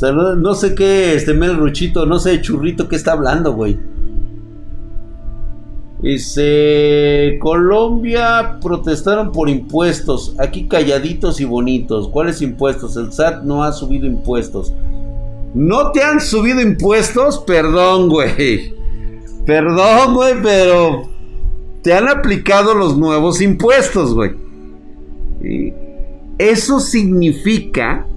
[0.00, 3.78] no, sé qué, este Mel Ruchito, no sé, churrito, ¿qué está hablando, güey?
[6.00, 12.08] Dice, Colombia protestaron por impuestos, aquí calladitos y bonitos.
[12.08, 12.96] ¿Cuáles impuestos?
[12.96, 14.74] El SAT no ha subido impuestos.
[15.54, 17.38] ¿No te han subido impuestos?
[17.46, 18.74] Perdón, güey.
[19.46, 21.08] Perdón, güey, pero
[21.82, 24.32] te han aplicado los nuevos impuestos, güey.
[26.38, 28.08] Eso significa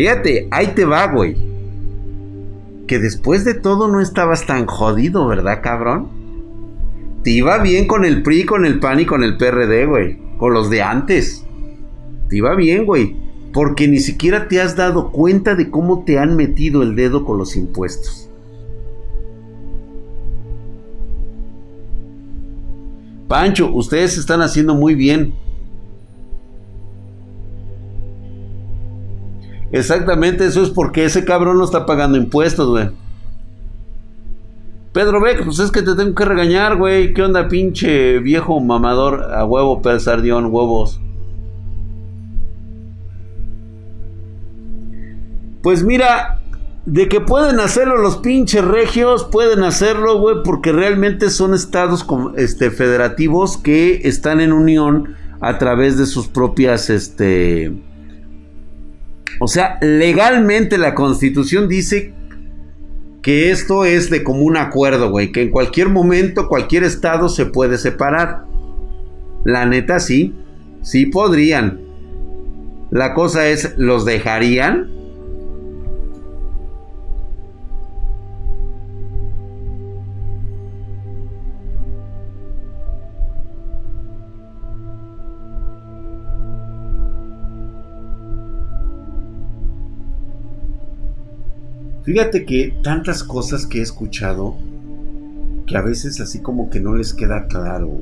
[0.00, 1.36] Fíjate, ahí te va, güey.
[2.86, 6.08] Que después de todo no estabas tan jodido, ¿verdad, cabrón?
[7.22, 10.18] Te iba bien con el PRI, con el PAN y con el PRD, güey.
[10.38, 11.44] Con los de antes.
[12.30, 13.14] Te iba bien, güey.
[13.52, 17.36] Porque ni siquiera te has dado cuenta de cómo te han metido el dedo con
[17.36, 18.30] los impuestos.
[23.28, 25.34] Pancho, ustedes están haciendo muy bien.
[29.72, 32.90] Exactamente, eso es porque ese cabrón no está pagando impuestos, güey.
[34.92, 37.14] Pedro Beck, pues es que te tengo que regañar, güey.
[37.14, 41.00] ¿Qué onda, pinche viejo mamador a huevo, persardión, huevos?
[45.62, 46.40] Pues mira,
[46.86, 52.04] de que pueden hacerlo los pinches regios, pueden hacerlo, güey, porque realmente son estados
[52.36, 57.72] este, federativos que están en unión a través de sus propias, este,
[59.38, 62.12] o sea, legalmente la constitución dice
[63.22, 67.78] que esto es de común acuerdo, güey, que en cualquier momento cualquier estado se puede
[67.78, 68.44] separar.
[69.44, 70.34] La neta sí,
[70.82, 71.80] sí podrían.
[72.90, 74.90] La cosa es, ¿los dejarían?
[92.02, 94.56] Fíjate que tantas cosas que he escuchado
[95.66, 98.00] que a veces así como que no les queda claro.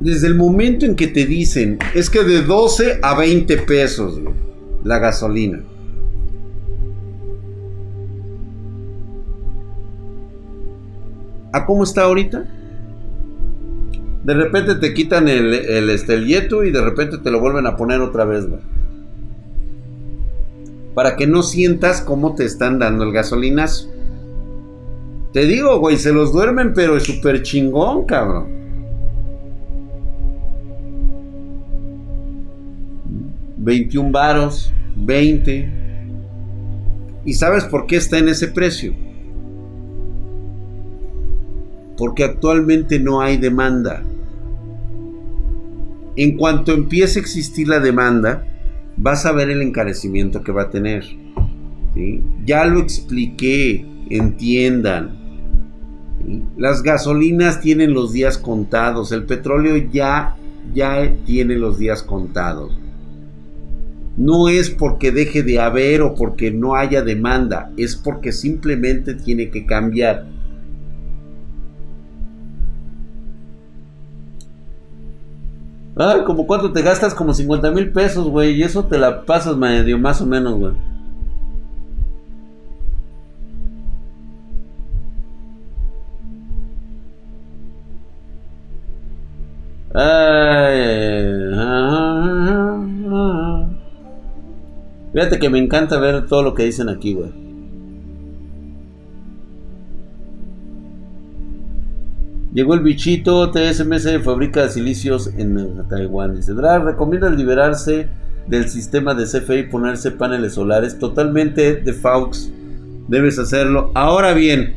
[0.00, 4.20] Desde el momento en que te dicen, es que de 12 a 20 pesos
[4.84, 5.62] la gasolina.
[11.52, 12.46] ¿A cómo está ahorita?
[14.24, 18.00] De repente te quitan el, el, este, y de repente te lo vuelven a poner
[18.00, 18.60] otra vez, güey.
[20.94, 23.88] Para que no sientas cómo te están dando el gasolinazo.
[25.32, 28.58] Te digo, güey, se los duermen, pero es súper chingón, cabrón.
[33.56, 35.70] 21 varos, 20.
[37.24, 39.07] ¿Y sabes por qué está en ese precio?
[41.98, 44.02] Porque actualmente no hay demanda.
[46.16, 48.44] En cuanto empiece a existir la demanda,
[48.96, 51.04] vas a ver el encarecimiento que va a tener.
[52.44, 55.18] Ya lo expliqué, entiendan.
[56.56, 60.36] Las gasolinas tienen los días contados, el petróleo ya,
[60.74, 62.78] ya tiene los días contados.
[64.16, 69.50] No es porque deje de haber o porque no haya demanda, es porque simplemente tiene
[69.50, 70.37] que cambiar.
[75.98, 79.56] Ah, como cuánto te gastas, como 50 mil pesos, güey, y eso te la pasas
[79.56, 80.72] medio más o menos, güey.
[95.12, 97.47] Fíjate que me encanta ver todo lo que dicen aquí, güey.
[102.52, 106.34] Llegó el bichito, TSMC fabrica silicios en Taiwán.
[106.34, 108.08] Dice, Drag recomienda liberarse
[108.46, 110.98] del sistema de CFE y ponerse paneles solares.
[110.98, 112.50] Totalmente de Faux.
[113.06, 113.90] Debes hacerlo.
[113.94, 114.74] Ahora bien,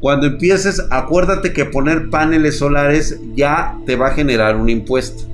[0.00, 5.24] cuando empieces, acuérdate que poner paneles solares ya te va a generar un impuesto.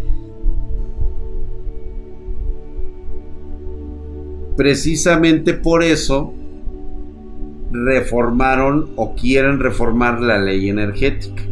[4.56, 6.32] Precisamente por eso
[7.72, 11.42] reformaron o quieren reformar la ley energética.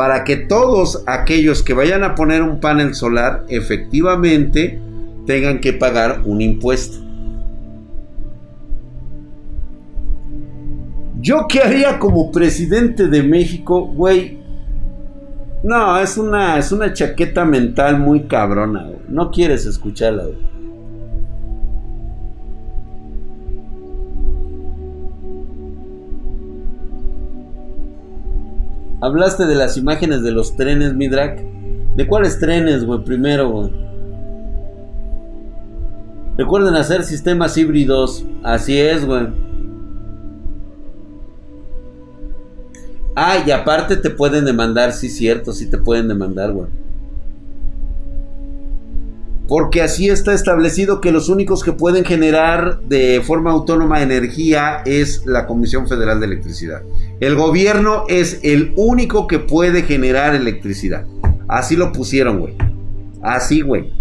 [0.00, 4.80] Para que todos aquellos que vayan a poner un panel solar efectivamente
[5.26, 7.04] tengan que pagar un impuesto.
[11.20, 14.38] ¿Yo qué haría como presidente de México, güey?
[15.62, 19.00] No, es una, es una chaqueta mental muy cabrona, güey.
[19.06, 20.49] No quieres escucharla, güey.
[29.00, 31.40] Hablaste de las imágenes de los trenes, Midrak.
[31.96, 33.02] ¿De cuáles trenes, güey?
[33.04, 33.70] Primero, güey.
[36.36, 38.24] Recuerden hacer sistemas híbridos.
[38.42, 39.28] Así es, güey.
[43.16, 46.68] Ah, y aparte te pueden demandar, sí, cierto, sí te pueden demandar, güey.
[49.50, 55.26] Porque así está establecido que los únicos que pueden generar de forma autónoma energía es
[55.26, 56.82] la Comisión Federal de Electricidad.
[57.18, 61.04] El gobierno es el único que puede generar electricidad.
[61.48, 62.54] Así lo pusieron, güey.
[63.22, 63.92] Así, güey.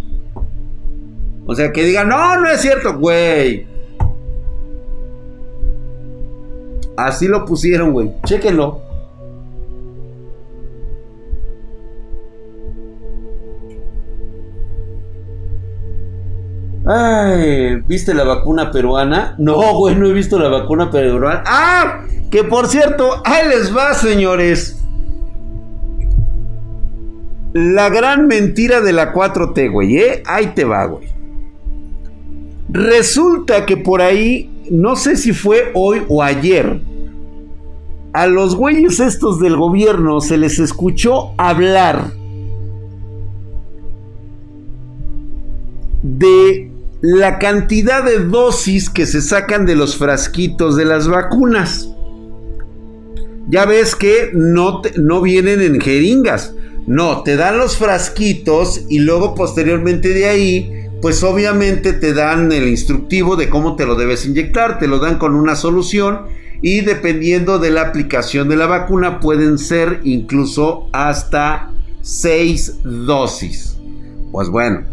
[1.47, 3.65] O sea, que digan, no, no es cierto, güey.
[6.95, 8.11] Así lo pusieron, güey.
[8.23, 8.83] Chéquenlo.
[16.91, 19.35] Ay, ¿viste la vacuna peruana?
[19.37, 21.43] No, güey, no he visto la vacuna peruana.
[21.45, 22.01] ¡Ah!
[22.31, 24.83] Que por cierto, ahí les va, señores.
[27.53, 30.23] La gran mentira de la 4T, güey, ¿eh?
[30.25, 31.07] Ahí te va, güey.
[32.69, 36.81] Resulta que por ahí, no sé si fue hoy o ayer,
[38.13, 42.13] a los güeyes estos del gobierno se les escuchó hablar
[46.01, 46.68] de
[47.01, 51.89] la cantidad de dosis que se sacan de los frasquitos de las vacunas.
[53.47, 56.53] Ya ves que no, no vienen en jeringas.
[56.85, 60.71] No, te dan los frasquitos y luego posteriormente de ahí,
[61.01, 64.77] pues obviamente te dan el instructivo de cómo te lo debes inyectar.
[64.79, 66.25] Te lo dan con una solución
[66.61, 71.71] y dependiendo de la aplicación de la vacuna pueden ser incluso hasta
[72.01, 73.77] 6 dosis.
[74.31, 74.85] Pues bueno,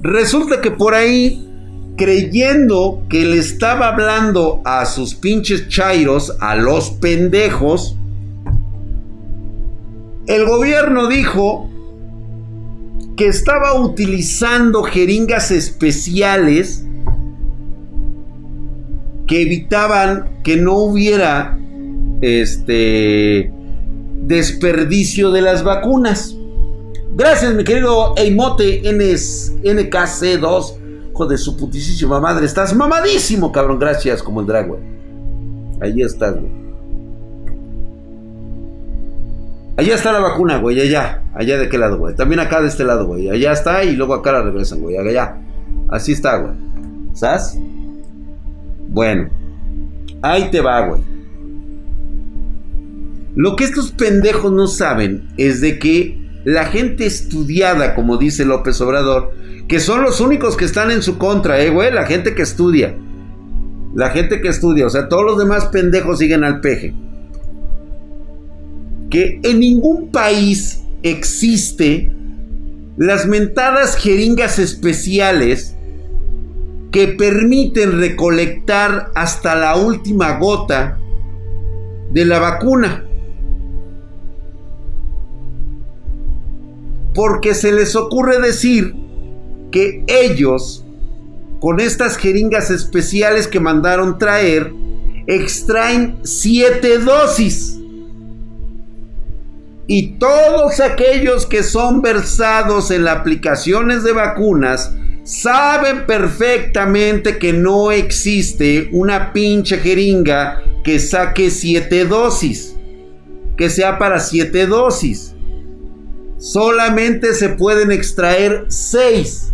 [0.00, 1.44] Resulta que por ahí,
[1.96, 7.96] creyendo que le estaba hablando a sus pinches chairos, a los pendejos,
[10.26, 11.68] el gobierno dijo
[13.16, 16.84] que estaba utilizando jeringas especiales
[19.26, 21.58] que evitaban que no hubiera
[22.20, 23.52] este
[24.22, 26.37] desperdicio de las vacunas.
[27.18, 30.74] Gracias, mi querido Eimote NKC2.
[31.10, 32.46] Hijo de su putísima madre.
[32.46, 33.80] Estás mamadísimo, cabrón.
[33.80, 34.80] Gracias, como el drag, güey.
[35.80, 36.52] Ahí estás, güey.
[39.78, 40.80] Allá está la vacuna, güey.
[40.80, 41.24] Allá.
[41.34, 42.14] Allá de qué lado, güey.
[42.14, 43.28] También acá de este lado, güey.
[43.28, 44.96] Allá está y luego acá la regresan, güey.
[44.96, 45.38] Allá.
[45.88, 46.54] Así está, güey.
[47.14, 47.58] ¿Sabes?
[48.90, 49.28] Bueno.
[50.22, 51.02] Ahí te va, güey.
[53.34, 58.80] Lo que estos pendejos no saben es de que la gente estudiada, como dice López
[58.80, 59.34] Obrador,
[59.68, 62.96] que son los únicos que están en su contra, eh, güey, la gente que estudia.
[63.94, 66.94] La gente que estudia, o sea, todos los demás pendejos siguen al peje.
[69.10, 72.10] Que en ningún país existe
[72.96, 75.76] las mentadas jeringas especiales
[76.92, 80.98] que permiten recolectar hasta la última gota
[82.10, 83.04] de la vacuna.
[87.18, 88.94] Porque se les ocurre decir
[89.72, 90.86] que ellos,
[91.58, 94.72] con estas jeringas especiales que mandaron traer,
[95.26, 97.76] extraen siete dosis.
[99.88, 104.94] Y todos aquellos que son versados en aplicaciones de vacunas
[105.24, 112.76] saben perfectamente que no existe una pinche jeringa que saque siete dosis,
[113.56, 115.34] que sea para siete dosis.
[116.38, 119.52] Solamente se pueden extraer seis.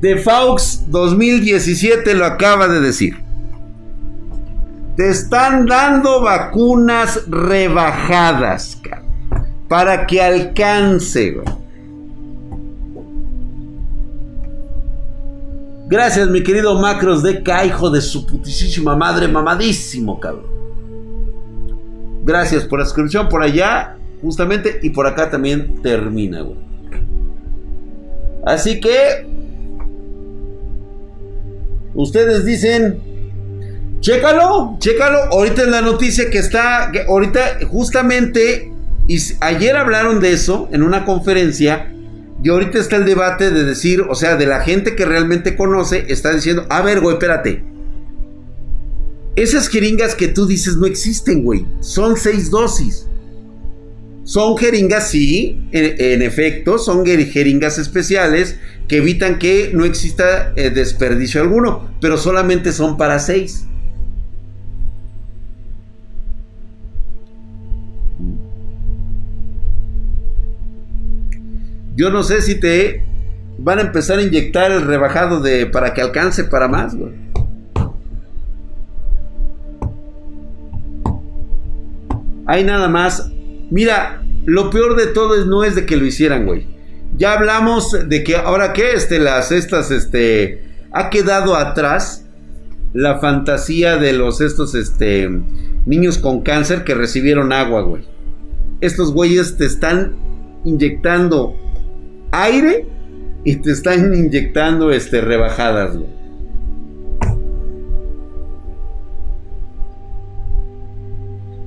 [0.00, 3.16] De Faux 2017 lo acaba de decir.
[4.96, 8.80] Te están dando vacunas rebajadas,
[9.68, 11.36] para que alcance,
[15.90, 20.57] Gracias, mi querido Macros de hijo de su putísima madre, mamadísimo, cabrón.
[22.28, 26.58] Gracias por la suscripción por allá, justamente, y por acá también termina, güey.
[28.44, 29.26] Así que,
[31.94, 33.00] ustedes dicen,
[34.00, 35.20] chécalo, chécalo.
[35.32, 38.74] Ahorita en la noticia que está, ahorita justamente,
[39.06, 41.90] y ayer hablaron de eso en una conferencia
[42.42, 46.04] y ahorita está el debate de decir, o sea, de la gente que realmente conoce,
[46.08, 47.64] está diciendo, a ver, güey, espérate.
[49.42, 51.64] Esas jeringas que tú dices no existen, güey.
[51.78, 53.06] Son seis dosis.
[54.24, 58.58] Son jeringas, sí, en, efecto, son jeringas especiales
[58.88, 63.64] que evitan que no exista eh, desperdicio alguno, pero solamente son para seis.
[71.94, 73.04] Yo no sé si te
[73.56, 77.27] van a empezar a inyectar el rebajado de para que alcance para más, güey.
[82.48, 83.30] Hay nada más.
[83.70, 86.66] Mira, lo peor de todo no es de que lo hicieran, güey.
[87.16, 92.24] Ya hablamos de que ahora que este, las estas, este, ha quedado atrás
[92.94, 95.28] la fantasía de los estos, este,
[95.84, 98.04] niños con cáncer que recibieron agua, güey.
[98.80, 100.16] Estos güeyes te están
[100.64, 101.54] inyectando
[102.30, 102.86] aire
[103.44, 105.96] y te están inyectando este, rebajadas,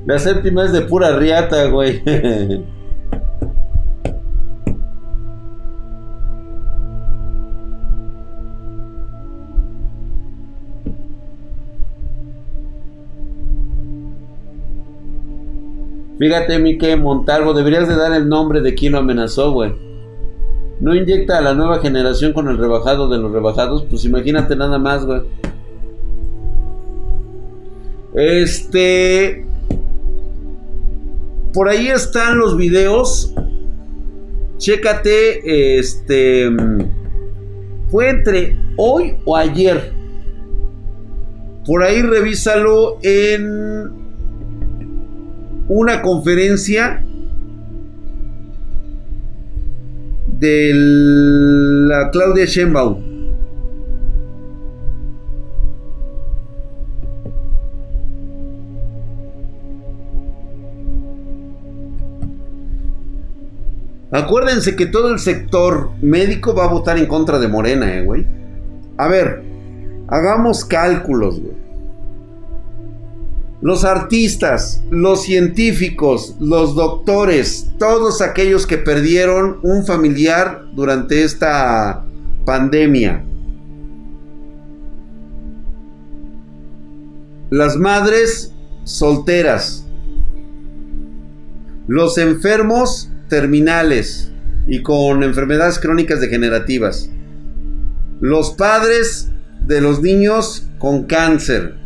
[0.06, 2.02] La séptima es de pura riata, güey.
[16.20, 19.74] Fíjate, Mike Montalvo, deberías de dar el nombre de quien lo amenazó, güey
[20.82, 24.80] no inyecta a la nueva generación con el rebajado de los rebajados, pues imagínate nada
[24.80, 25.22] más, güey.
[28.16, 29.46] Este.
[31.54, 33.34] Por ahí están los videos.
[34.58, 36.50] Chécate, este.
[37.90, 39.92] Fue entre hoy o ayer.
[41.66, 43.92] Por ahí revísalo en
[45.68, 47.06] una conferencia
[50.40, 53.11] de la Claudia Sheinbaum.
[64.12, 68.28] Acuérdense que todo el sector médico va a votar en contra de Morena, eh, güey.
[68.98, 69.44] A ver,
[70.08, 71.62] hagamos cálculos, güey
[73.62, 82.04] los artistas, los científicos, los doctores, todos aquellos que perdieron un familiar durante esta
[82.44, 83.24] pandemia.
[87.52, 88.52] Las madres
[88.84, 89.86] solteras.
[91.88, 94.30] Los enfermos terminales
[94.68, 97.10] y con enfermedades crónicas degenerativas.
[98.20, 99.32] Los padres
[99.66, 101.82] de los niños con cáncer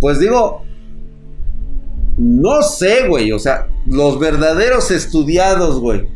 [0.00, 0.64] Pues digo,
[2.16, 3.32] no sé, güey.
[3.32, 6.08] O sea, los verdaderos estudiados, güey.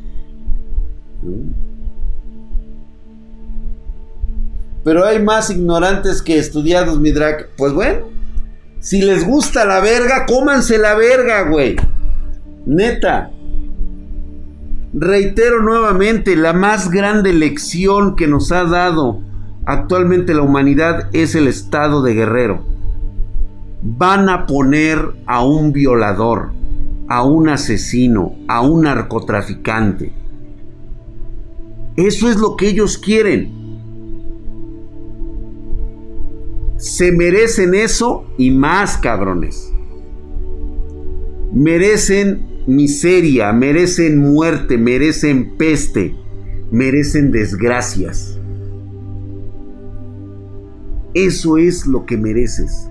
[4.83, 7.51] Pero hay más ignorantes que estudiados, mi drag.
[7.59, 8.07] Pues bueno,
[8.85, 11.75] Si les gusta la verga, cómanse la verga, güey.
[12.67, 13.31] Neta.
[14.93, 19.23] Reitero nuevamente, la más grande lección que nos ha dado
[19.65, 22.63] actualmente la humanidad es el estado de guerrero.
[23.81, 26.53] Van a poner a un violador,
[27.09, 30.13] a un asesino, a un narcotraficante.
[31.97, 33.64] Eso es lo que ellos quieren.
[36.85, 39.73] Se merecen eso y más cabrones.
[41.51, 46.15] Merecen miseria, merecen muerte, merecen peste,
[46.71, 48.39] merecen desgracias.
[51.15, 52.91] Eso es lo que mereces.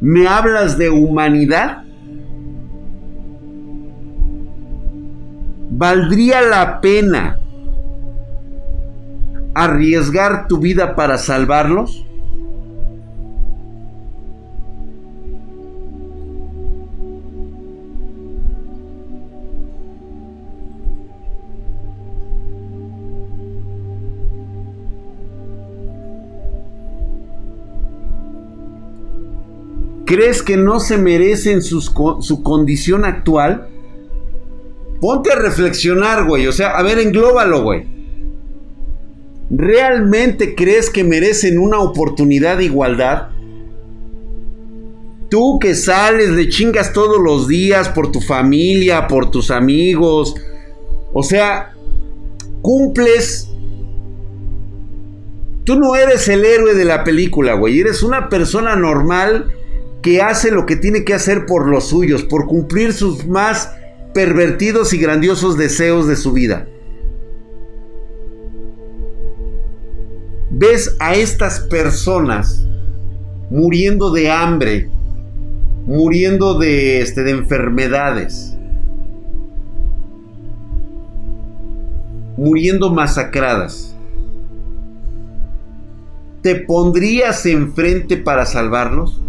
[0.00, 1.84] ¿Me hablas de humanidad?
[5.70, 7.40] ¿Valdría la pena
[9.64, 12.04] arriesgar tu vida para salvarlos?
[30.04, 33.68] ¿Crees que no se merecen su condición actual?
[35.00, 36.46] Ponte a reflexionar, güey.
[36.46, 37.95] O sea, a ver, englóbalo, güey.
[39.50, 43.28] ¿Realmente crees que merecen una oportunidad de igualdad?
[45.30, 50.34] Tú que sales de chingas todos los días por tu familia, por tus amigos.
[51.12, 51.74] O sea,
[52.62, 53.48] cumples...
[55.64, 57.80] Tú no eres el héroe de la película, güey.
[57.80, 59.52] Eres una persona normal
[60.00, 63.72] que hace lo que tiene que hacer por los suyos, por cumplir sus más
[64.14, 66.68] pervertidos y grandiosos deseos de su vida.
[70.58, 72.66] Ves a estas personas
[73.50, 74.88] muriendo de hambre,
[75.84, 78.56] muriendo de, este, de enfermedades,
[82.38, 83.94] muriendo masacradas.
[86.40, 89.20] ¿Te pondrías enfrente para salvarlos?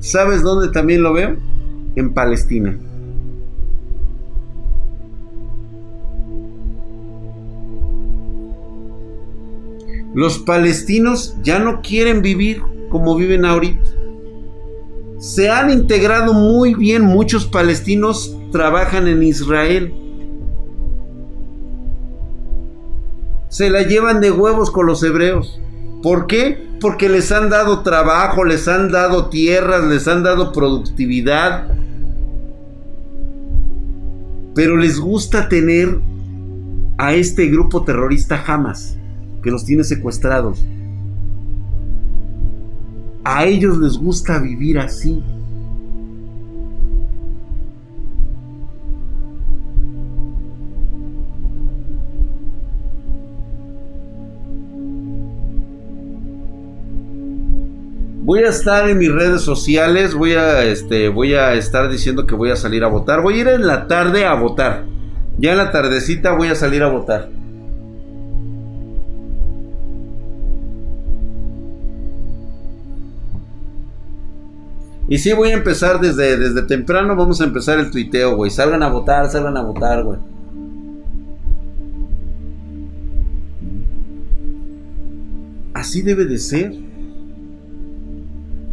[0.00, 1.36] ¿Sabes dónde también lo veo?
[1.96, 2.78] En Palestina.
[10.14, 13.84] Los palestinos ya no quieren vivir como viven ahorita.
[15.18, 19.92] Se han integrado muy bien, muchos palestinos trabajan en Israel.
[23.48, 25.60] Se la llevan de huevos con los hebreos.
[26.02, 26.67] ¿Por qué?
[26.80, 31.68] Porque les han dado trabajo, les han dado tierras, les han dado productividad.
[34.54, 36.00] Pero les gusta tener
[36.98, 38.96] a este grupo terrorista Hamas,
[39.42, 40.64] que los tiene secuestrados.
[43.24, 45.22] A ellos les gusta vivir así.
[58.28, 62.34] Voy a estar en mis redes sociales, voy a, este, voy a estar diciendo que
[62.34, 63.22] voy a salir a votar.
[63.22, 64.84] Voy a ir en la tarde a votar.
[65.38, 67.30] Ya en la tardecita voy a salir a votar.
[75.08, 77.16] Y sí, voy a empezar desde, desde temprano.
[77.16, 78.50] Vamos a empezar el tuiteo, güey.
[78.50, 80.18] Salgan a votar, salgan a votar, güey.
[85.72, 86.87] Así debe de ser.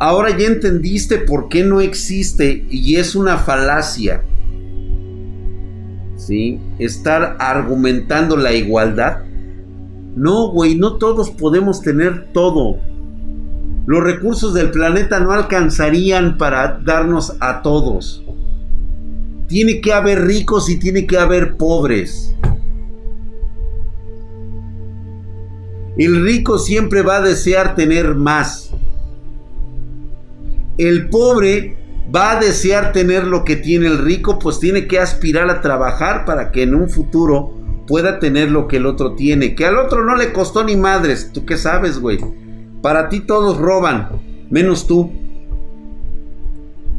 [0.05, 4.21] Ahora ya entendiste por qué no existe y es una falacia.
[6.15, 6.61] ¿Sí?
[6.77, 9.23] Estar argumentando la igualdad.
[10.15, 12.77] No, güey, no todos podemos tener todo.
[13.87, 18.23] Los recursos del planeta no alcanzarían para darnos a todos.
[19.47, 22.35] Tiene que haber ricos y tiene que haber pobres.
[25.97, 28.64] El rico siempre va a desear tener más
[30.77, 31.77] el pobre
[32.13, 36.25] va a desear tener lo que tiene el rico, pues tiene que aspirar a trabajar
[36.25, 37.53] para que en un futuro
[37.87, 39.55] pueda tener lo que el otro tiene.
[39.55, 41.31] Que al otro no le costó ni madres.
[41.33, 42.19] ¿Tú qué sabes, güey?
[42.81, 44.09] Para ti todos roban,
[44.49, 45.11] menos tú.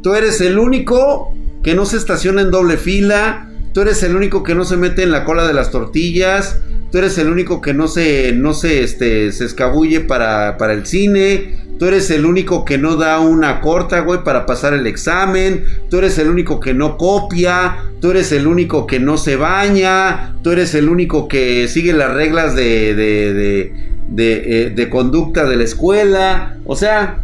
[0.02, 3.50] Tú eres el único que no se estaciona en doble fila.
[3.72, 6.60] Tú eres el único que no se mete en la cola de las tortillas.
[6.90, 10.86] Tú eres el único que no se, no se, este, se escabulle para, para el
[10.86, 15.64] cine Tú eres el único que no da una corta, güey, para pasar el examen.
[15.90, 17.76] Tú eres el único que no copia.
[18.00, 20.34] Tú eres el único que no se baña.
[20.42, 23.72] Tú eres el único que sigue las reglas de, de,
[24.08, 26.56] de, eh, conducta de la escuela.
[26.64, 27.18] O sea,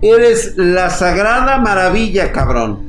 [0.00, 2.85] eres la sagrada maravilla, cabrón.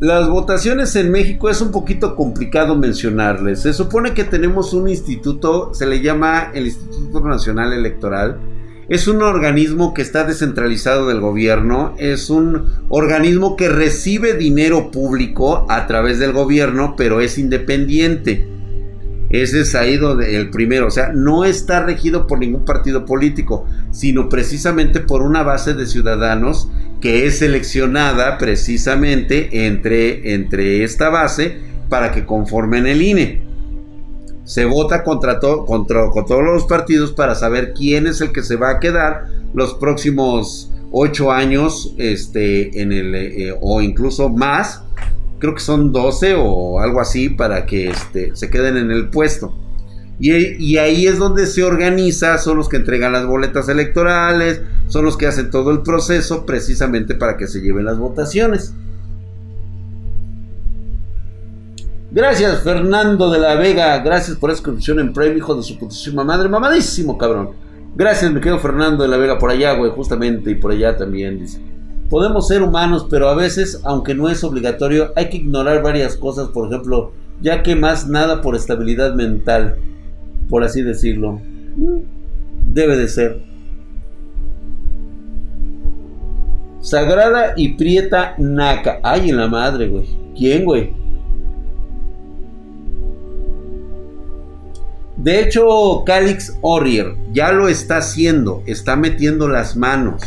[0.00, 3.62] Las votaciones en México es un poquito complicado mencionarles.
[3.62, 8.38] Se supone que tenemos un instituto, se le llama el Instituto Nacional Electoral.
[8.90, 11.94] Es un organismo que está descentralizado del gobierno.
[11.96, 18.46] Es un organismo que recibe dinero público a través del gobierno, pero es independiente.
[19.30, 23.66] Ese es ahí donde el primero, o sea, no está regido por ningún partido político,
[23.90, 26.70] sino precisamente por una base de ciudadanos
[27.00, 33.42] que es seleccionada precisamente entre, entre esta base para que conformen el INE.
[34.44, 38.56] Se vota contra, contra con todos los partidos para saber quién es el que se
[38.56, 44.82] va a quedar los próximos ocho años, este, en el, eh, o incluso más,
[45.38, 49.54] creo que son 12 o algo así para que este, se queden en el puesto.
[50.18, 55.16] Y, ahí es donde se organiza, son los que entregan las boletas electorales, son los
[55.16, 58.72] que hacen todo el proceso precisamente para que se lleven las votaciones.
[62.10, 66.24] Gracias Fernando de la Vega, gracias por esa inscripción en Prime, hijo de su putísima
[66.24, 67.50] madre, mamadísimo cabrón.
[67.94, 71.38] Gracias, me quedo Fernando de la Vega por allá, güey, justamente, y por allá también,
[71.38, 71.60] dice.
[72.08, 76.48] Podemos ser humanos, pero a veces, aunque no es obligatorio, hay que ignorar varias cosas,
[76.48, 79.76] por ejemplo, ya que más nada por estabilidad mental,
[80.48, 81.40] por así decirlo.
[82.72, 83.42] Debe de ser.
[86.80, 89.00] Sagrada y Prieta Naka.
[89.02, 90.06] Ay, en la madre, güey.
[90.36, 90.94] ¿Quién, güey?
[95.16, 98.62] De hecho, Calix Orier ya lo está haciendo.
[98.66, 100.22] Está metiendo las manos.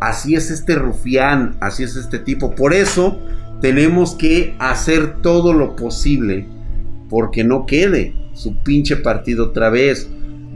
[0.00, 2.54] Así es este rufián, así es este tipo.
[2.54, 3.18] Por eso
[3.62, 6.46] tenemos que hacer todo lo posible
[7.08, 10.08] porque no quede su pinche partido otra vez.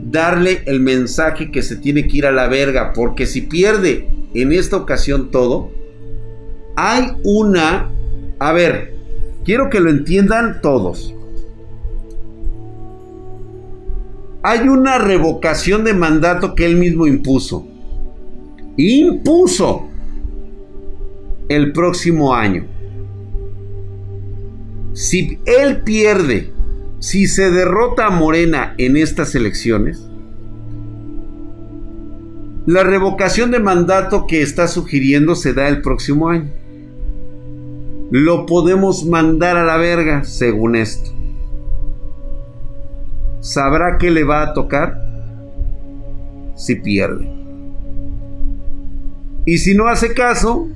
[0.03, 4.53] Darle el mensaje que se tiene que ir a la verga, porque si pierde en
[4.53, 5.71] esta ocasión todo,
[6.77, 7.91] hay una...
[8.39, 8.95] A ver,
[9.43, 11.13] quiero que lo entiendan todos.
[14.43, 17.67] Hay una revocación de mandato que él mismo impuso
[18.77, 19.87] impuso
[21.49, 22.65] el próximo año.
[24.93, 26.51] Si él pierde,
[27.01, 30.07] si se derrota a Morena en estas elecciones,
[32.67, 36.51] la revocación de mandato que está sugiriendo se da el próximo año.
[38.11, 41.09] Lo podemos mandar a la verga, según esto.
[43.39, 44.95] ¿Sabrá qué le va a tocar?
[46.55, 47.27] Si pierde.
[49.47, 50.67] Y si no hace caso,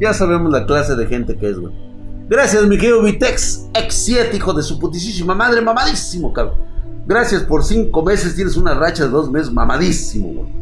[0.00, 1.87] ya sabemos la clase de gente que es, güey.
[2.28, 6.58] Gracias, mi querido Vitex, ex 7, hijo de su putísima madre, mamadísimo, cabrón.
[7.06, 10.58] Gracias por cinco meses, tienes una racha de dos meses, mamadísimo, güey.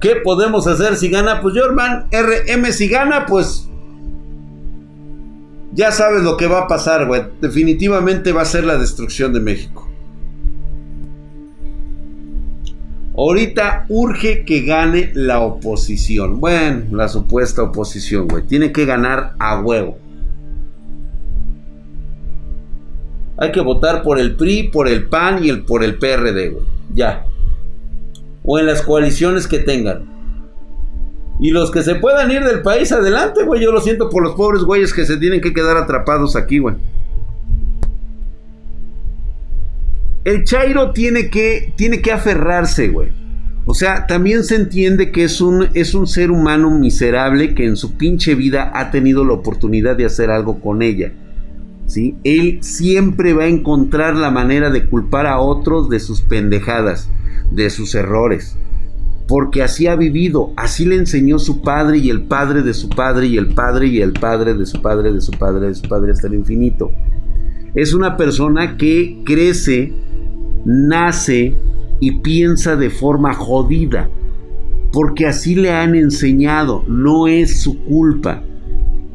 [0.00, 1.40] ¿Qué podemos hacer si gana?
[1.40, 3.66] Pues Jorman, RM, si gana, pues.
[5.72, 7.22] Ya sabes lo que va a pasar, güey.
[7.40, 9.89] Definitivamente va a ser la destrucción de México.
[13.20, 16.40] Ahorita urge que gane la oposición.
[16.40, 18.46] Bueno, la supuesta oposición, güey.
[18.46, 19.98] Tiene que ganar a huevo.
[23.36, 26.64] Hay que votar por el PRI, por el PAN y el, por el PRD, güey.
[26.94, 27.26] Ya.
[28.42, 30.08] O en las coaliciones que tengan.
[31.40, 33.62] Y los que se puedan ir del país adelante, güey.
[33.62, 36.76] Yo lo siento por los pobres güeyes que se tienen que quedar atrapados aquí, güey.
[40.24, 43.20] El Chairo tiene que, tiene que aferrarse, güey.
[43.66, 47.76] O sea, también se entiende que es un, es un ser humano miserable que en
[47.76, 51.12] su pinche vida ha tenido la oportunidad de hacer algo con ella.
[51.86, 52.16] ¿sí?
[52.24, 57.08] Él siempre va a encontrar la manera de culpar a otros de sus pendejadas,
[57.50, 58.56] de sus errores.
[59.28, 63.26] Porque así ha vivido, así le enseñó su padre y el padre de su padre
[63.26, 66.10] y el padre y el padre de su padre de su padre de su padre
[66.12, 66.90] hasta el infinito.
[67.74, 69.94] Es una persona que crece
[70.70, 71.56] nace
[71.98, 74.08] y piensa de forma jodida,
[74.92, 78.42] porque así le han enseñado, no es su culpa.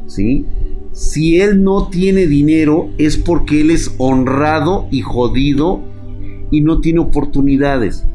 [0.08, 0.46] ¿Sí?
[0.92, 5.82] Si él no tiene dinero es porque él es honrado y jodido
[6.52, 8.06] y no tiene oportunidades.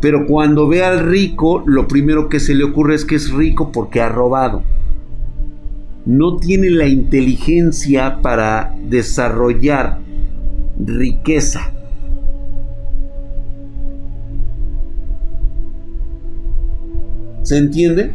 [0.00, 3.72] Pero cuando ve al rico, lo primero que se le ocurre es que es rico
[3.72, 4.62] porque ha robado.
[6.04, 10.00] No tiene la inteligencia para desarrollar
[10.78, 11.75] riqueza
[17.46, 18.10] ¿Se entiende?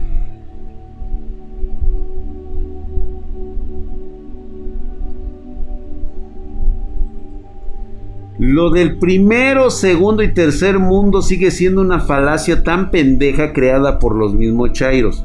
[8.37, 14.17] Lo del primero, segundo y tercer mundo sigue siendo una falacia tan pendeja creada por
[14.17, 15.23] los mismos chairos.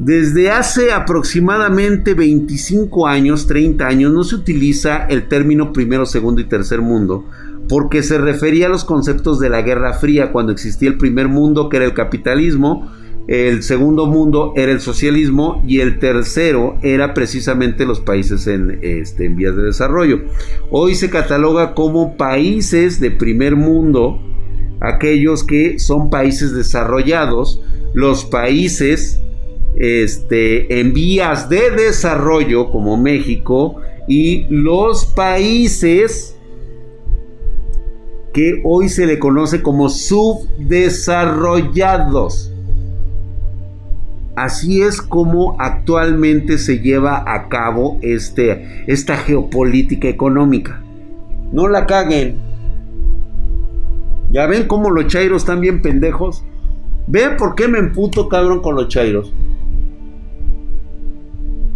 [0.00, 6.48] Desde hace aproximadamente 25 años, 30 años, no se utiliza el término primero, segundo y
[6.48, 7.26] tercer mundo,
[7.68, 11.68] porque se refería a los conceptos de la Guerra Fría, cuando existía el primer mundo,
[11.68, 12.90] que era el capitalismo,
[13.26, 19.26] el segundo mundo era el socialismo y el tercero era precisamente los países en, este,
[19.26, 20.24] en vías de desarrollo.
[20.70, 24.20] Hoy se cataloga como países de primer mundo
[24.80, 27.62] aquellos que son países desarrollados,
[27.94, 29.20] los países
[29.76, 36.34] este, en vías de desarrollo como México y los países
[38.34, 42.53] que hoy se le conoce como subdesarrollados.
[44.36, 50.82] Así es como actualmente se lleva a cabo este, esta geopolítica económica.
[51.52, 52.38] No la caguen.
[54.32, 56.44] ¿Ya ven cómo los chairos están bien pendejos?
[57.06, 59.32] ¿Ven por qué me emputo cabrón con los chairos?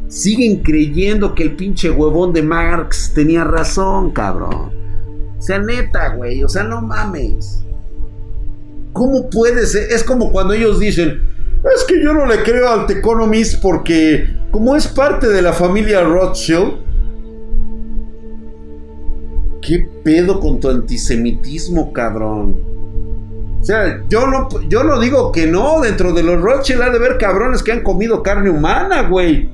[0.08, 4.72] Siguen creyendo que el pinche huevón de Marx tenía razón, cabrón.
[5.38, 6.42] Sea, neta, güey.
[6.42, 7.64] O sea, no mames.
[8.92, 9.92] ¿Cómo puede ser?
[9.92, 11.20] Es como cuando ellos dicen,
[11.64, 15.52] es que yo no le creo al The Economist porque como es parte de la
[15.52, 16.74] familia Rothschild,
[19.60, 22.68] ¿qué pedo con tu antisemitismo, cabrón?
[23.60, 26.96] O sea, yo no, yo no digo que no, dentro de los Rothschild ha de
[26.96, 29.50] haber cabrones que han comido carne humana, güey.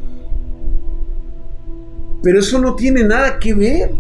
[2.23, 3.95] Pero eso no tiene nada que ver.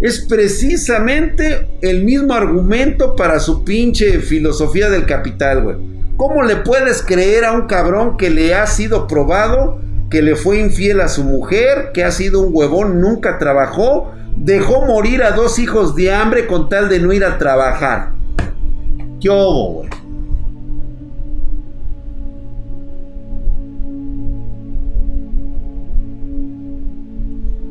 [0.00, 5.76] Es precisamente el mismo argumento para su pinche filosofía del capital, güey.
[6.16, 9.80] ¿Cómo le puedes creer a un cabrón que le ha sido probado,
[10.10, 14.86] que le fue infiel a su mujer, que ha sido un huevón, nunca trabajó, dejó
[14.86, 18.12] morir a dos hijos de hambre con tal de no ir a trabajar?
[19.20, 19.88] ¿Qué güey?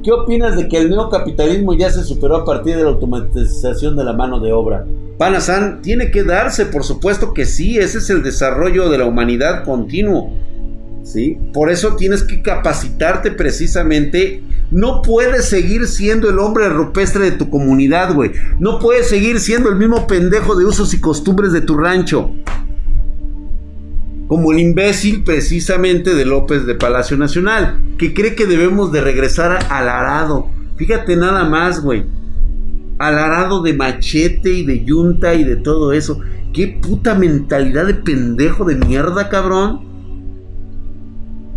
[0.09, 4.03] ¿Qué opinas de que el neocapitalismo ya se superó a partir de la automatización de
[4.03, 4.83] la mano de obra?
[5.19, 9.63] Panasan, tiene que darse, por supuesto que sí, ese es el desarrollo de la humanidad
[9.63, 10.33] continuo.
[11.03, 11.37] ¿Sí?
[11.53, 14.41] Por eso tienes que capacitarte precisamente.
[14.71, 18.31] No puedes seguir siendo el hombre rupestre de tu comunidad, güey.
[18.57, 22.31] No puedes seguir siendo el mismo pendejo de usos y costumbres de tu rancho
[24.29, 29.57] como el imbécil precisamente de López de Palacio Nacional, que cree que debemos de regresar
[29.71, 30.51] al arado.
[30.77, 32.05] Fíjate nada más, güey.
[32.99, 36.19] Al arado de machete y de yunta y de todo eso.
[36.53, 39.81] Qué puta mentalidad de pendejo de mierda, cabrón.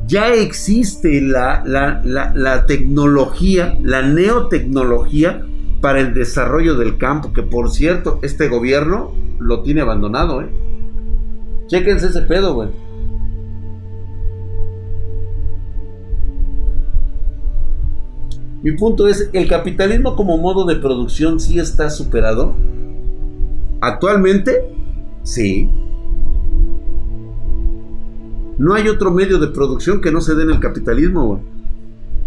[0.06, 2.00] Ya existe la, la,
[2.34, 5.44] la tecnología, la neotecnología
[5.82, 10.71] para el desarrollo del campo, que por cierto, este gobierno lo tiene abandonado, ¿eh?
[11.72, 12.68] Chequense ese pedo, güey.
[18.62, 22.54] Mi punto es, ¿el capitalismo como modo de producción sí está superado?
[23.80, 24.70] Actualmente,
[25.22, 25.70] sí.
[28.58, 31.40] No hay otro medio de producción que no se dé en el capitalismo, güey.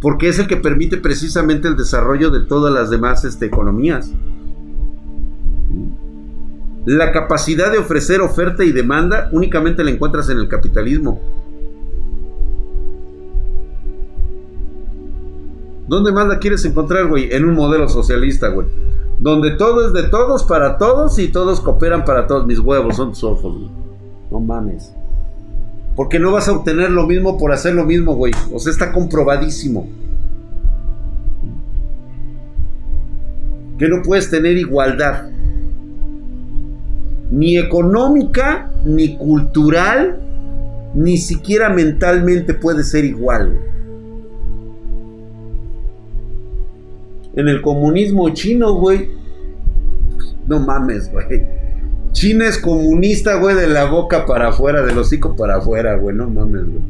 [0.01, 4.11] Porque es el que permite precisamente el desarrollo de todas las demás este, economías.
[6.85, 11.19] La capacidad de ofrecer oferta y demanda únicamente la encuentras en el capitalismo.
[15.87, 17.31] ¿Dónde más la quieres encontrar, güey?
[17.31, 18.67] En un modelo socialista, güey.
[19.19, 22.45] Donde todo es de todos para todos y todos cooperan para todos.
[22.45, 23.71] Mis huevos son tus ojos, güey.
[24.29, 24.93] No mames.
[25.95, 28.33] Porque no vas a obtener lo mismo por hacer lo mismo, güey.
[28.53, 29.87] O sea, está comprobadísimo.
[33.79, 35.29] Que no puedes tener igualdad
[37.35, 40.21] ni económica, ni cultural,
[40.93, 43.59] ni siquiera mentalmente puede ser igual.
[47.35, 49.09] En el comunismo chino, güey.
[50.47, 51.45] No mames, güey.
[52.13, 56.15] China es comunista, güey, de la boca para afuera, del hocico para afuera, güey.
[56.15, 56.83] No mames, güey.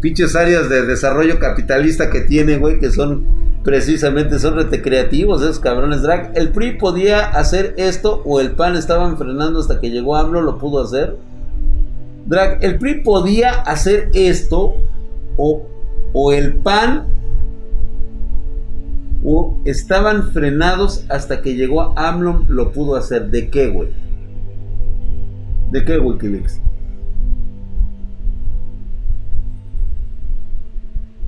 [0.00, 3.26] Pinches áreas de desarrollo capitalista que tiene, güey, que son
[3.64, 6.32] precisamente son rete creativos esos cabrones drag.
[6.34, 10.58] El PRI podía hacer esto o el PAN estaba frenando hasta que llegó AMLO, lo
[10.58, 11.16] pudo hacer.
[12.26, 14.74] Drag, el PRI podía hacer esto
[15.36, 15.66] o,
[16.12, 17.08] o el PAN
[19.24, 23.30] o estaban frenados hasta que llegó AMLO lo pudo hacer.
[23.30, 23.90] ¿De qué, güey?
[25.72, 26.60] ¿De qué, Wikileaks?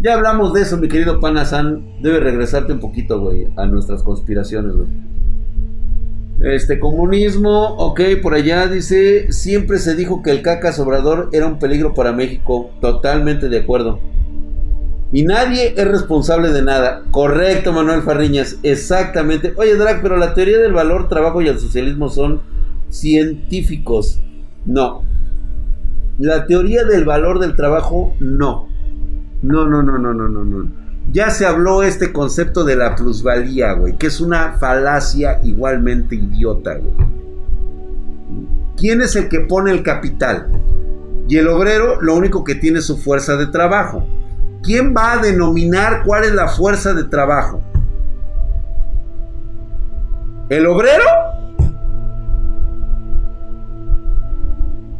[0.01, 2.01] Ya hablamos de eso, mi querido Panasan.
[2.01, 4.89] Debe regresarte un poquito, güey, a nuestras conspiraciones, güey.
[6.41, 11.59] Este comunismo, ok, por allá dice, siempre se dijo que el caca sobrador era un
[11.59, 12.71] peligro para México.
[12.81, 14.01] Totalmente de acuerdo.
[15.13, 17.03] Y nadie es responsable de nada.
[17.11, 18.57] Correcto, Manuel Farriñas.
[18.63, 19.53] Exactamente.
[19.57, 22.41] Oye, Drag, pero la teoría del valor, trabajo y el socialismo son
[22.89, 24.19] científicos.
[24.65, 25.03] No.
[26.19, 28.70] La teoría del valor del trabajo, no.
[29.43, 30.69] No, no, no, no, no, no, no.
[31.13, 36.77] Ya se habló este concepto de la plusvalía, güey, que es una falacia igualmente idiota,
[36.77, 36.95] güey.
[38.77, 40.49] ¿Quién es el que pone el capital?
[41.29, 44.07] Y el obrero lo único que tiene es su fuerza de trabajo.
[44.63, 47.63] ¿Quién va a denominar cuál es la fuerza de trabajo?
[50.49, 51.05] ¿El obrero?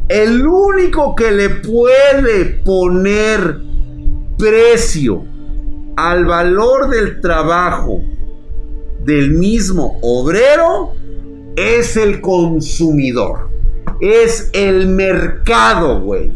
[0.09, 3.70] El único que le puede poner
[4.41, 5.23] precio
[5.95, 8.01] al valor del trabajo
[9.05, 10.93] del mismo obrero
[11.55, 13.51] es el consumidor.
[13.99, 16.31] Es el mercado, güey.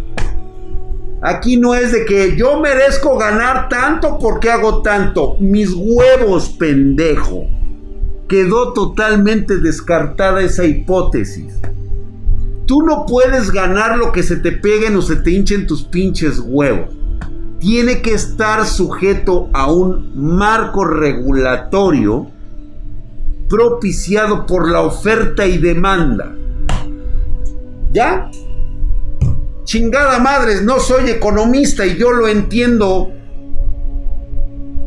[1.23, 5.37] Aquí no es de que yo merezco ganar tanto porque hago tanto.
[5.39, 7.47] Mis huevos, pendejo.
[8.29, 11.55] Quedó totalmente descartada esa hipótesis.
[12.67, 16.39] Tú no puedes ganar lo que se te peguen o se te hinchen tus pinches
[16.39, 17.04] huevos.
[17.59, 22.31] Tiene que estar sujeto a un marco regulatorio
[23.49, 26.35] propiciado por la oferta y demanda.
[27.91, 28.29] ¿Ya?
[29.63, 33.11] Chingada madres, no soy economista y yo lo entiendo.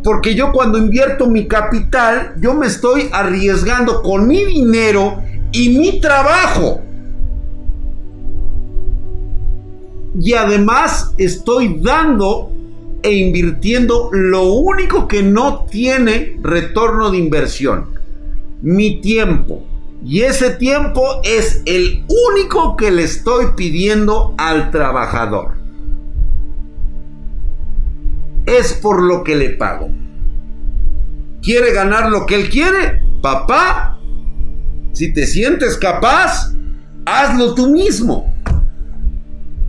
[0.05, 6.01] Porque yo cuando invierto mi capital, yo me estoy arriesgando con mi dinero y mi
[6.01, 6.83] trabajo.
[10.21, 12.53] Y además estoy dando
[13.03, 17.91] e invirtiendo lo único que no tiene retorno de inversión.
[18.61, 19.65] Mi tiempo.
[20.05, 25.55] Y ese tiempo es el único que le estoy pidiendo al trabajador.
[28.47, 29.89] Es por lo que le pago.
[31.43, 33.03] ¿Quiere ganar lo que él quiere?
[33.23, 33.99] Papá,
[34.93, 36.53] si te sientes capaz,
[37.05, 38.35] hazlo tú mismo.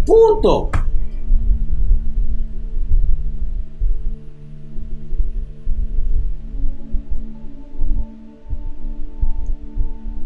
[0.05, 0.71] Punto.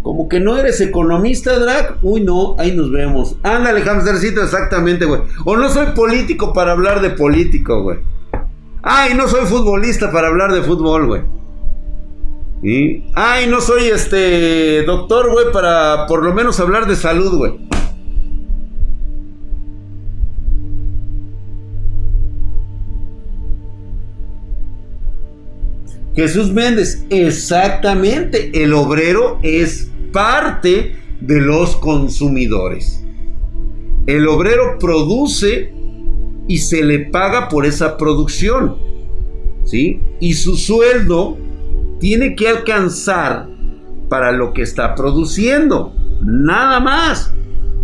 [0.03, 1.97] Como que no eres economista, Drac.
[2.01, 3.37] Uy, no, ahí nos vemos.
[3.41, 5.21] Ándale, hamstercito, exactamente, güey.
[5.45, 7.99] O no soy político para hablar de político, güey.
[8.81, 11.21] Ay, no soy futbolista para hablar de fútbol, güey.
[12.61, 13.05] ¿Y?
[13.15, 17.53] Ay, no soy este doctor, güey, para por lo menos hablar de salud, güey.
[26.13, 33.03] Jesús Méndez, exactamente, el obrero es parte de los consumidores.
[34.07, 35.73] El obrero produce
[36.47, 38.77] y se le paga por esa producción.
[39.65, 40.01] ¿Sí?
[40.19, 41.37] Y su sueldo
[41.99, 43.49] tiene que alcanzar
[44.09, 45.93] para lo que está produciendo.
[46.21, 47.33] Nada más.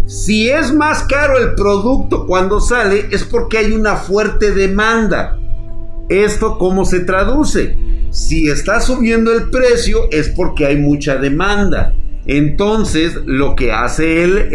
[0.05, 5.39] Si es más caro el producto cuando sale es porque hay una fuerte demanda.
[6.09, 7.77] ¿Esto cómo se traduce?
[8.11, 11.93] Si está subiendo el precio es porque hay mucha demanda.
[12.31, 14.53] Entonces, lo que hace el,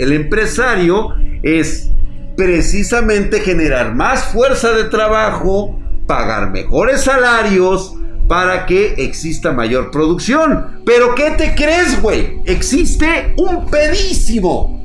[0.00, 1.10] el, empresario
[1.42, 1.90] es
[2.34, 7.94] precisamente generar más fuerza de trabajo, pagar mejores salarios
[8.26, 10.80] para que exista mayor producción.
[10.86, 12.40] Pero ¿qué te crees, güey?
[12.46, 14.82] Existe un pedísimo.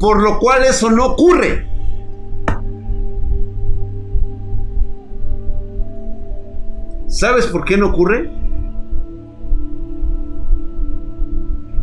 [0.00, 1.68] Por lo cual eso no ocurre.
[7.06, 8.47] ¿Sabes por qué no ocurre?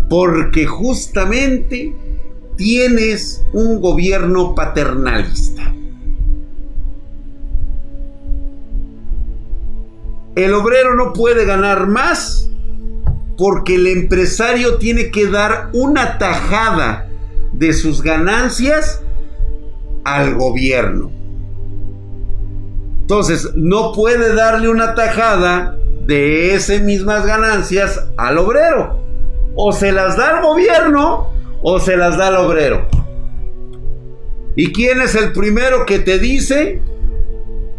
[0.09, 1.95] Porque justamente
[2.57, 5.73] tienes un gobierno paternalista.
[10.35, 12.49] El obrero no puede ganar más
[13.37, 17.09] porque el empresario tiene que dar una tajada
[17.53, 19.01] de sus ganancias
[20.03, 21.11] al gobierno.
[23.01, 29.04] Entonces, no puede darle una tajada de esas mismas ganancias al obrero
[29.55, 31.29] o se las da al gobierno
[31.61, 32.87] o se las da al obrero.
[34.55, 36.81] ¿Y quién es el primero que te dice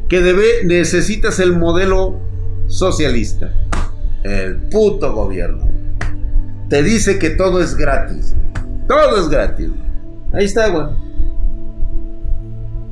[0.08, 2.20] que debe, necesitas el modelo
[2.66, 3.52] socialista.
[4.22, 5.68] El puto gobierno.
[6.68, 8.34] Te dice que todo es gratis.
[8.88, 9.70] Todo es gratis.
[10.32, 10.86] Ahí está, güey.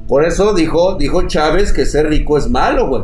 [0.06, 3.02] Por eso dijo, dijo Chávez que ser rico es malo, güey.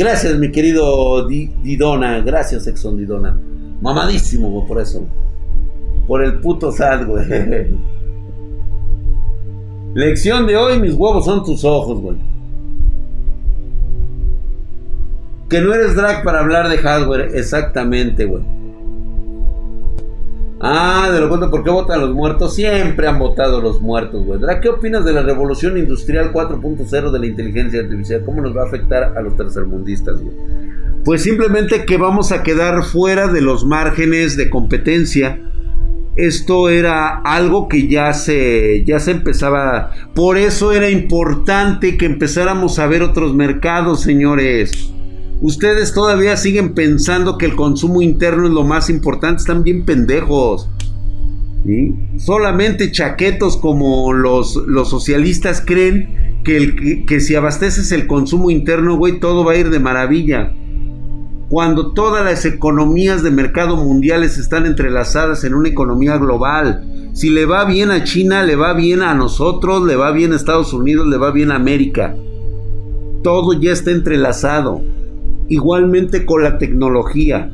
[0.00, 2.20] Gracias, mi querido Didona.
[2.22, 3.38] Gracias, Exxon Didona.
[3.82, 5.06] Mamadísimo, güey, por eso.
[6.06, 7.26] Por el puto sad, güey.
[9.94, 12.16] Lección de hoy, mis huevos son tus ojos, güey.
[15.50, 18.42] Que no eres drag para hablar de hardware, exactamente, güey.
[20.60, 22.54] Ah, de lo cuento, ¿por qué votan los muertos?
[22.54, 24.40] Siempre han votado los muertos, güey.
[24.60, 28.22] ¿qué opinas de la revolución industrial 4.0 de la inteligencia artificial?
[28.26, 30.36] ¿Cómo nos va a afectar a los tercermundistas, güey?
[31.04, 35.40] Pues simplemente que vamos a quedar fuera de los márgenes de competencia
[36.16, 39.92] esto era algo que ya se, ya se empezaba.
[40.14, 44.92] Por eso era importante que empezáramos a ver otros mercados, señores.
[45.40, 50.68] Ustedes todavía siguen pensando que el consumo interno es lo más importante, están bien pendejos.
[52.18, 58.96] Solamente chaquetos como los, los socialistas creen que, el, que si abasteces el consumo interno,
[58.96, 60.52] güey, todo va a ir de maravilla
[61.50, 67.10] cuando todas las economías de mercado mundiales están entrelazadas en una economía global.
[67.12, 70.36] Si le va bien a China, le va bien a nosotros, le va bien a
[70.36, 72.14] Estados Unidos, le va bien a América.
[73.24, 74.80] Todo ya está entrelazado.
[75.50, 77.50] Igualmente con la tecnología.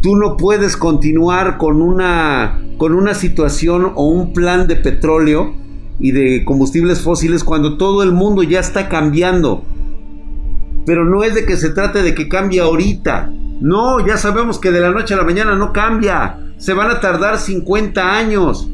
[0.00, 5.52] Tú no puedes continuar con una, con una situación o un plan de petróleo
[5.98, 9.62] y de combustibles fósiles cuando todo el mundo ya está cambiando.
[10.86, 13.30] Pero no es de que se trate de que cambie ahorita.
[13.60, 16.38] No, ya sabemos que de la noche a la mañana no cambia.
[16.58, 18.70] Se van a tardar 50 años.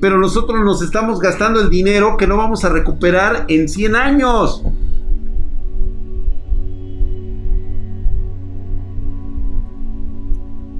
[0.00, 4.64] Pero nosotros nos estamos gastando el dinero que no vamos a recuperar en 100 años.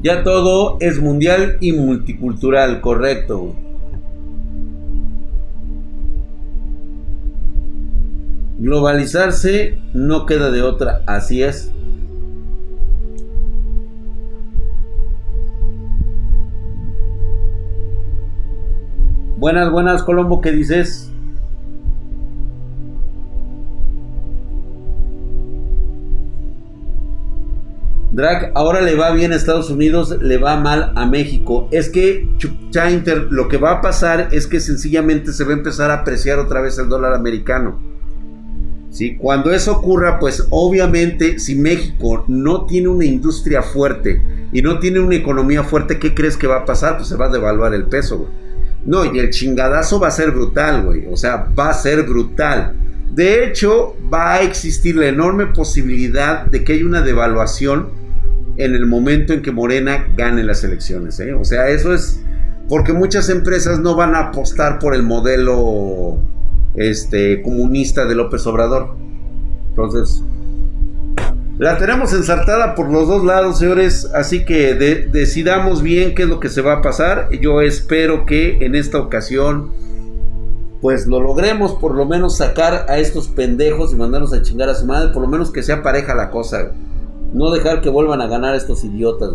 [0.02, 3.54] Ya todo es mundial y multicultural, correcto.
[8.58, 11.70] Globalizarse no queda de otra, así es.
[19.38, 21.11] Buenas, buenas, Colombo, ¿qué dices?
[28.12, 31.68] Drag, ahora le va bien a Estados Unidos, le va mal a México.
[31.72, 32.28] Es que
[32.70, 36.38] Chainter, lo que va a pasar es que sencillamente se va a empezar a apreciar
[36.38, 37.80] otra vez el dólar americano.
[39.18, 44.20] Cuando eso ocurra, pues obviamente si México no tiene una industria fuerte
[44.52, 46.98] y no tiene una economía fuerte, ¿qué crees que va a pasar?
[46.98, 48.30] Pues se va a devaluar el peso, güey.
[48.84, 51.06] No, y el chingadazo va a ser brutal, güey.
[51.10, 52.74] O sea, va a ser brutal.
[53.10, 58.01] De hecho, va a existir la enorme posibilidad de que haya una devaluación
[58.56, 61.18] en el momento en que Morena gane las elecciones.
[61.20, 61.34] ¿eh?
[61.34, 62.22] O sea, eso es
[62.68, 66.18] porque muchas empresas no van a apostar por el modelo
[66.74, 68.94] este, comunista de López Obrador.
[69.68, 70.22] Entonces,
[71.58, 74.10] la tenemos ensartada por los dos lados, señores.
[74.14, 77.28] Así que decidamos bien qué es lo que se va a pasar.
[77.40, 79.70] Yo espero que en esta ocasión,
[80.80, 84.74] pues lo logremos por lo menos sacar a estos pendejos y mandarlos a chingar a
[84.74, 85.12] su madre.
[85.12, 86.72] Por lo menos que sea pareja la cosa.
[87.32, 89.30] No dejar que vuelvan a ganar estos idiotas,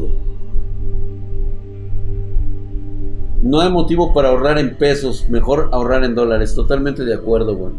[3.41, 6.53] No hay motivo para ahorrar en pesos, mejor ahorrar en dólares.
[6.53, 7.73] Totalmente de acuerdo, güey.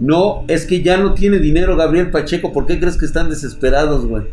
[0.00, 2.52] No, es que ya no tiene dinero Gabriel Pacheco.
[2.52, 4.24] ¿Por qué crees que están desesperados, güey?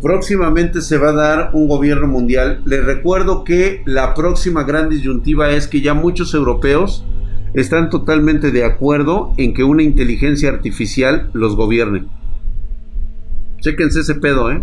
[0.00, 2.62] Próximamente se va a dar un gobierno mundial.
[2.64, 7.04] Les recuerdo que la próxima gran disyuntiva es que ya muchos europeos
[7.54, 12.06] están totalmente de acuerdo en que una inteligencia artificial los gobierne.
[13.60, 14.62] Chéquense ese pedo, ¿eh?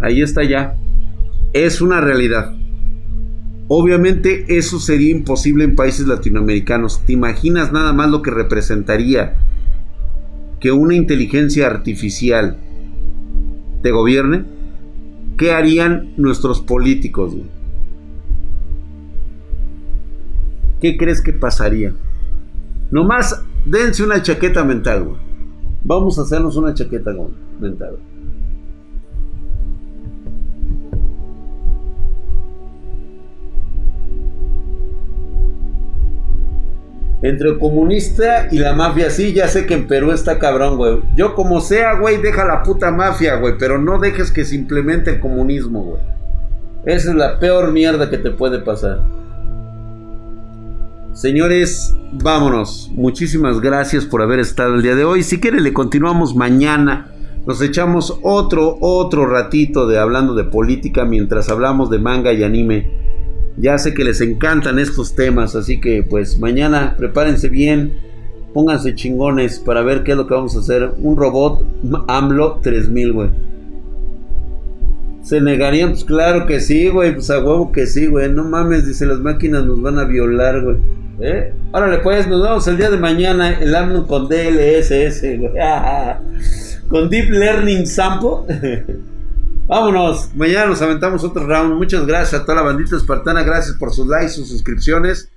[0.00, 0.74] Ahí está ya.
[1.52, 2.52] Es una realidad.
[3.68, 7.02] Obviamente eso sería imposible en países latinoamericanos.
[7.06, 9.36] ¿Te imaginas nada más lo que representaría
[10.58, 12.58] que una inteligencia artificial
[13.86, 14.44] te gobierne?
[15.38, 17.36] ¿Qué harían nuestros políticos?
[20.80, 21.94] ¿qué crees que pasaría?
[22.90, 25.10] Nomás dense una chaqueta mental.
[25.84, 27.14] Vamos a hacernos una chaqueta
[27.60, 27.96] mental.
[37.22, 41.00] Entre el comunista y la mafia, sí, ya sé que en Perú está cabrón, güey.
[41.16, 45.12] Yo como sea, güey, deja la puta mafia, güey, pero no dejes que se implemente
[45.12, 46.02] el comunismo, güey.
[46.84, 49.00] Esa es la peor mierda que te puede pasar.
[51.14, 52.90] Señores, vámonos.
[52.94, 55.22] Muchísimas gracias por haber estado el día de hoy.
[55.22, 57.10] Si quiere, le continuamos mañana.
[57.46, 62.90] Nos echamos otro, otro ratito de hablando de política mientras hablamos de manga y anime.
[63.58, 67.94] Ya sé que les encantan estos temas, así que pues mañana prepárense bien,
[68.52, 70.90] pónganse chingones para ver qué es lo que vamos a hacer.
[70.98, 71.64] Un robot
[72.08, 73.30] AMLO 3000, güey.
[75.22, 75.90] ¿Se negarían?
[75.90, 77.14] Pues claro que sí, güey.
[77.14, 78.30] Pues a huevo que sí, güey.
[78.30, 80.76] No mames, dice, las máquinas nos van a violar, güey.
[81.18, 81.52] ¿Eh?
[81.72, 85.22] Órale, pues, nos vemos el día de mañana, el AMNO con DLSS,
[86.88, 88.96] con Deep Learning Sample.
[89.68, 91.74] Vámonos, mañana nos aventamos otro round.
[91.74, 95.28] Muchas gracias a toda la bandita espartana, gracias por sus likes, sus suscripciones.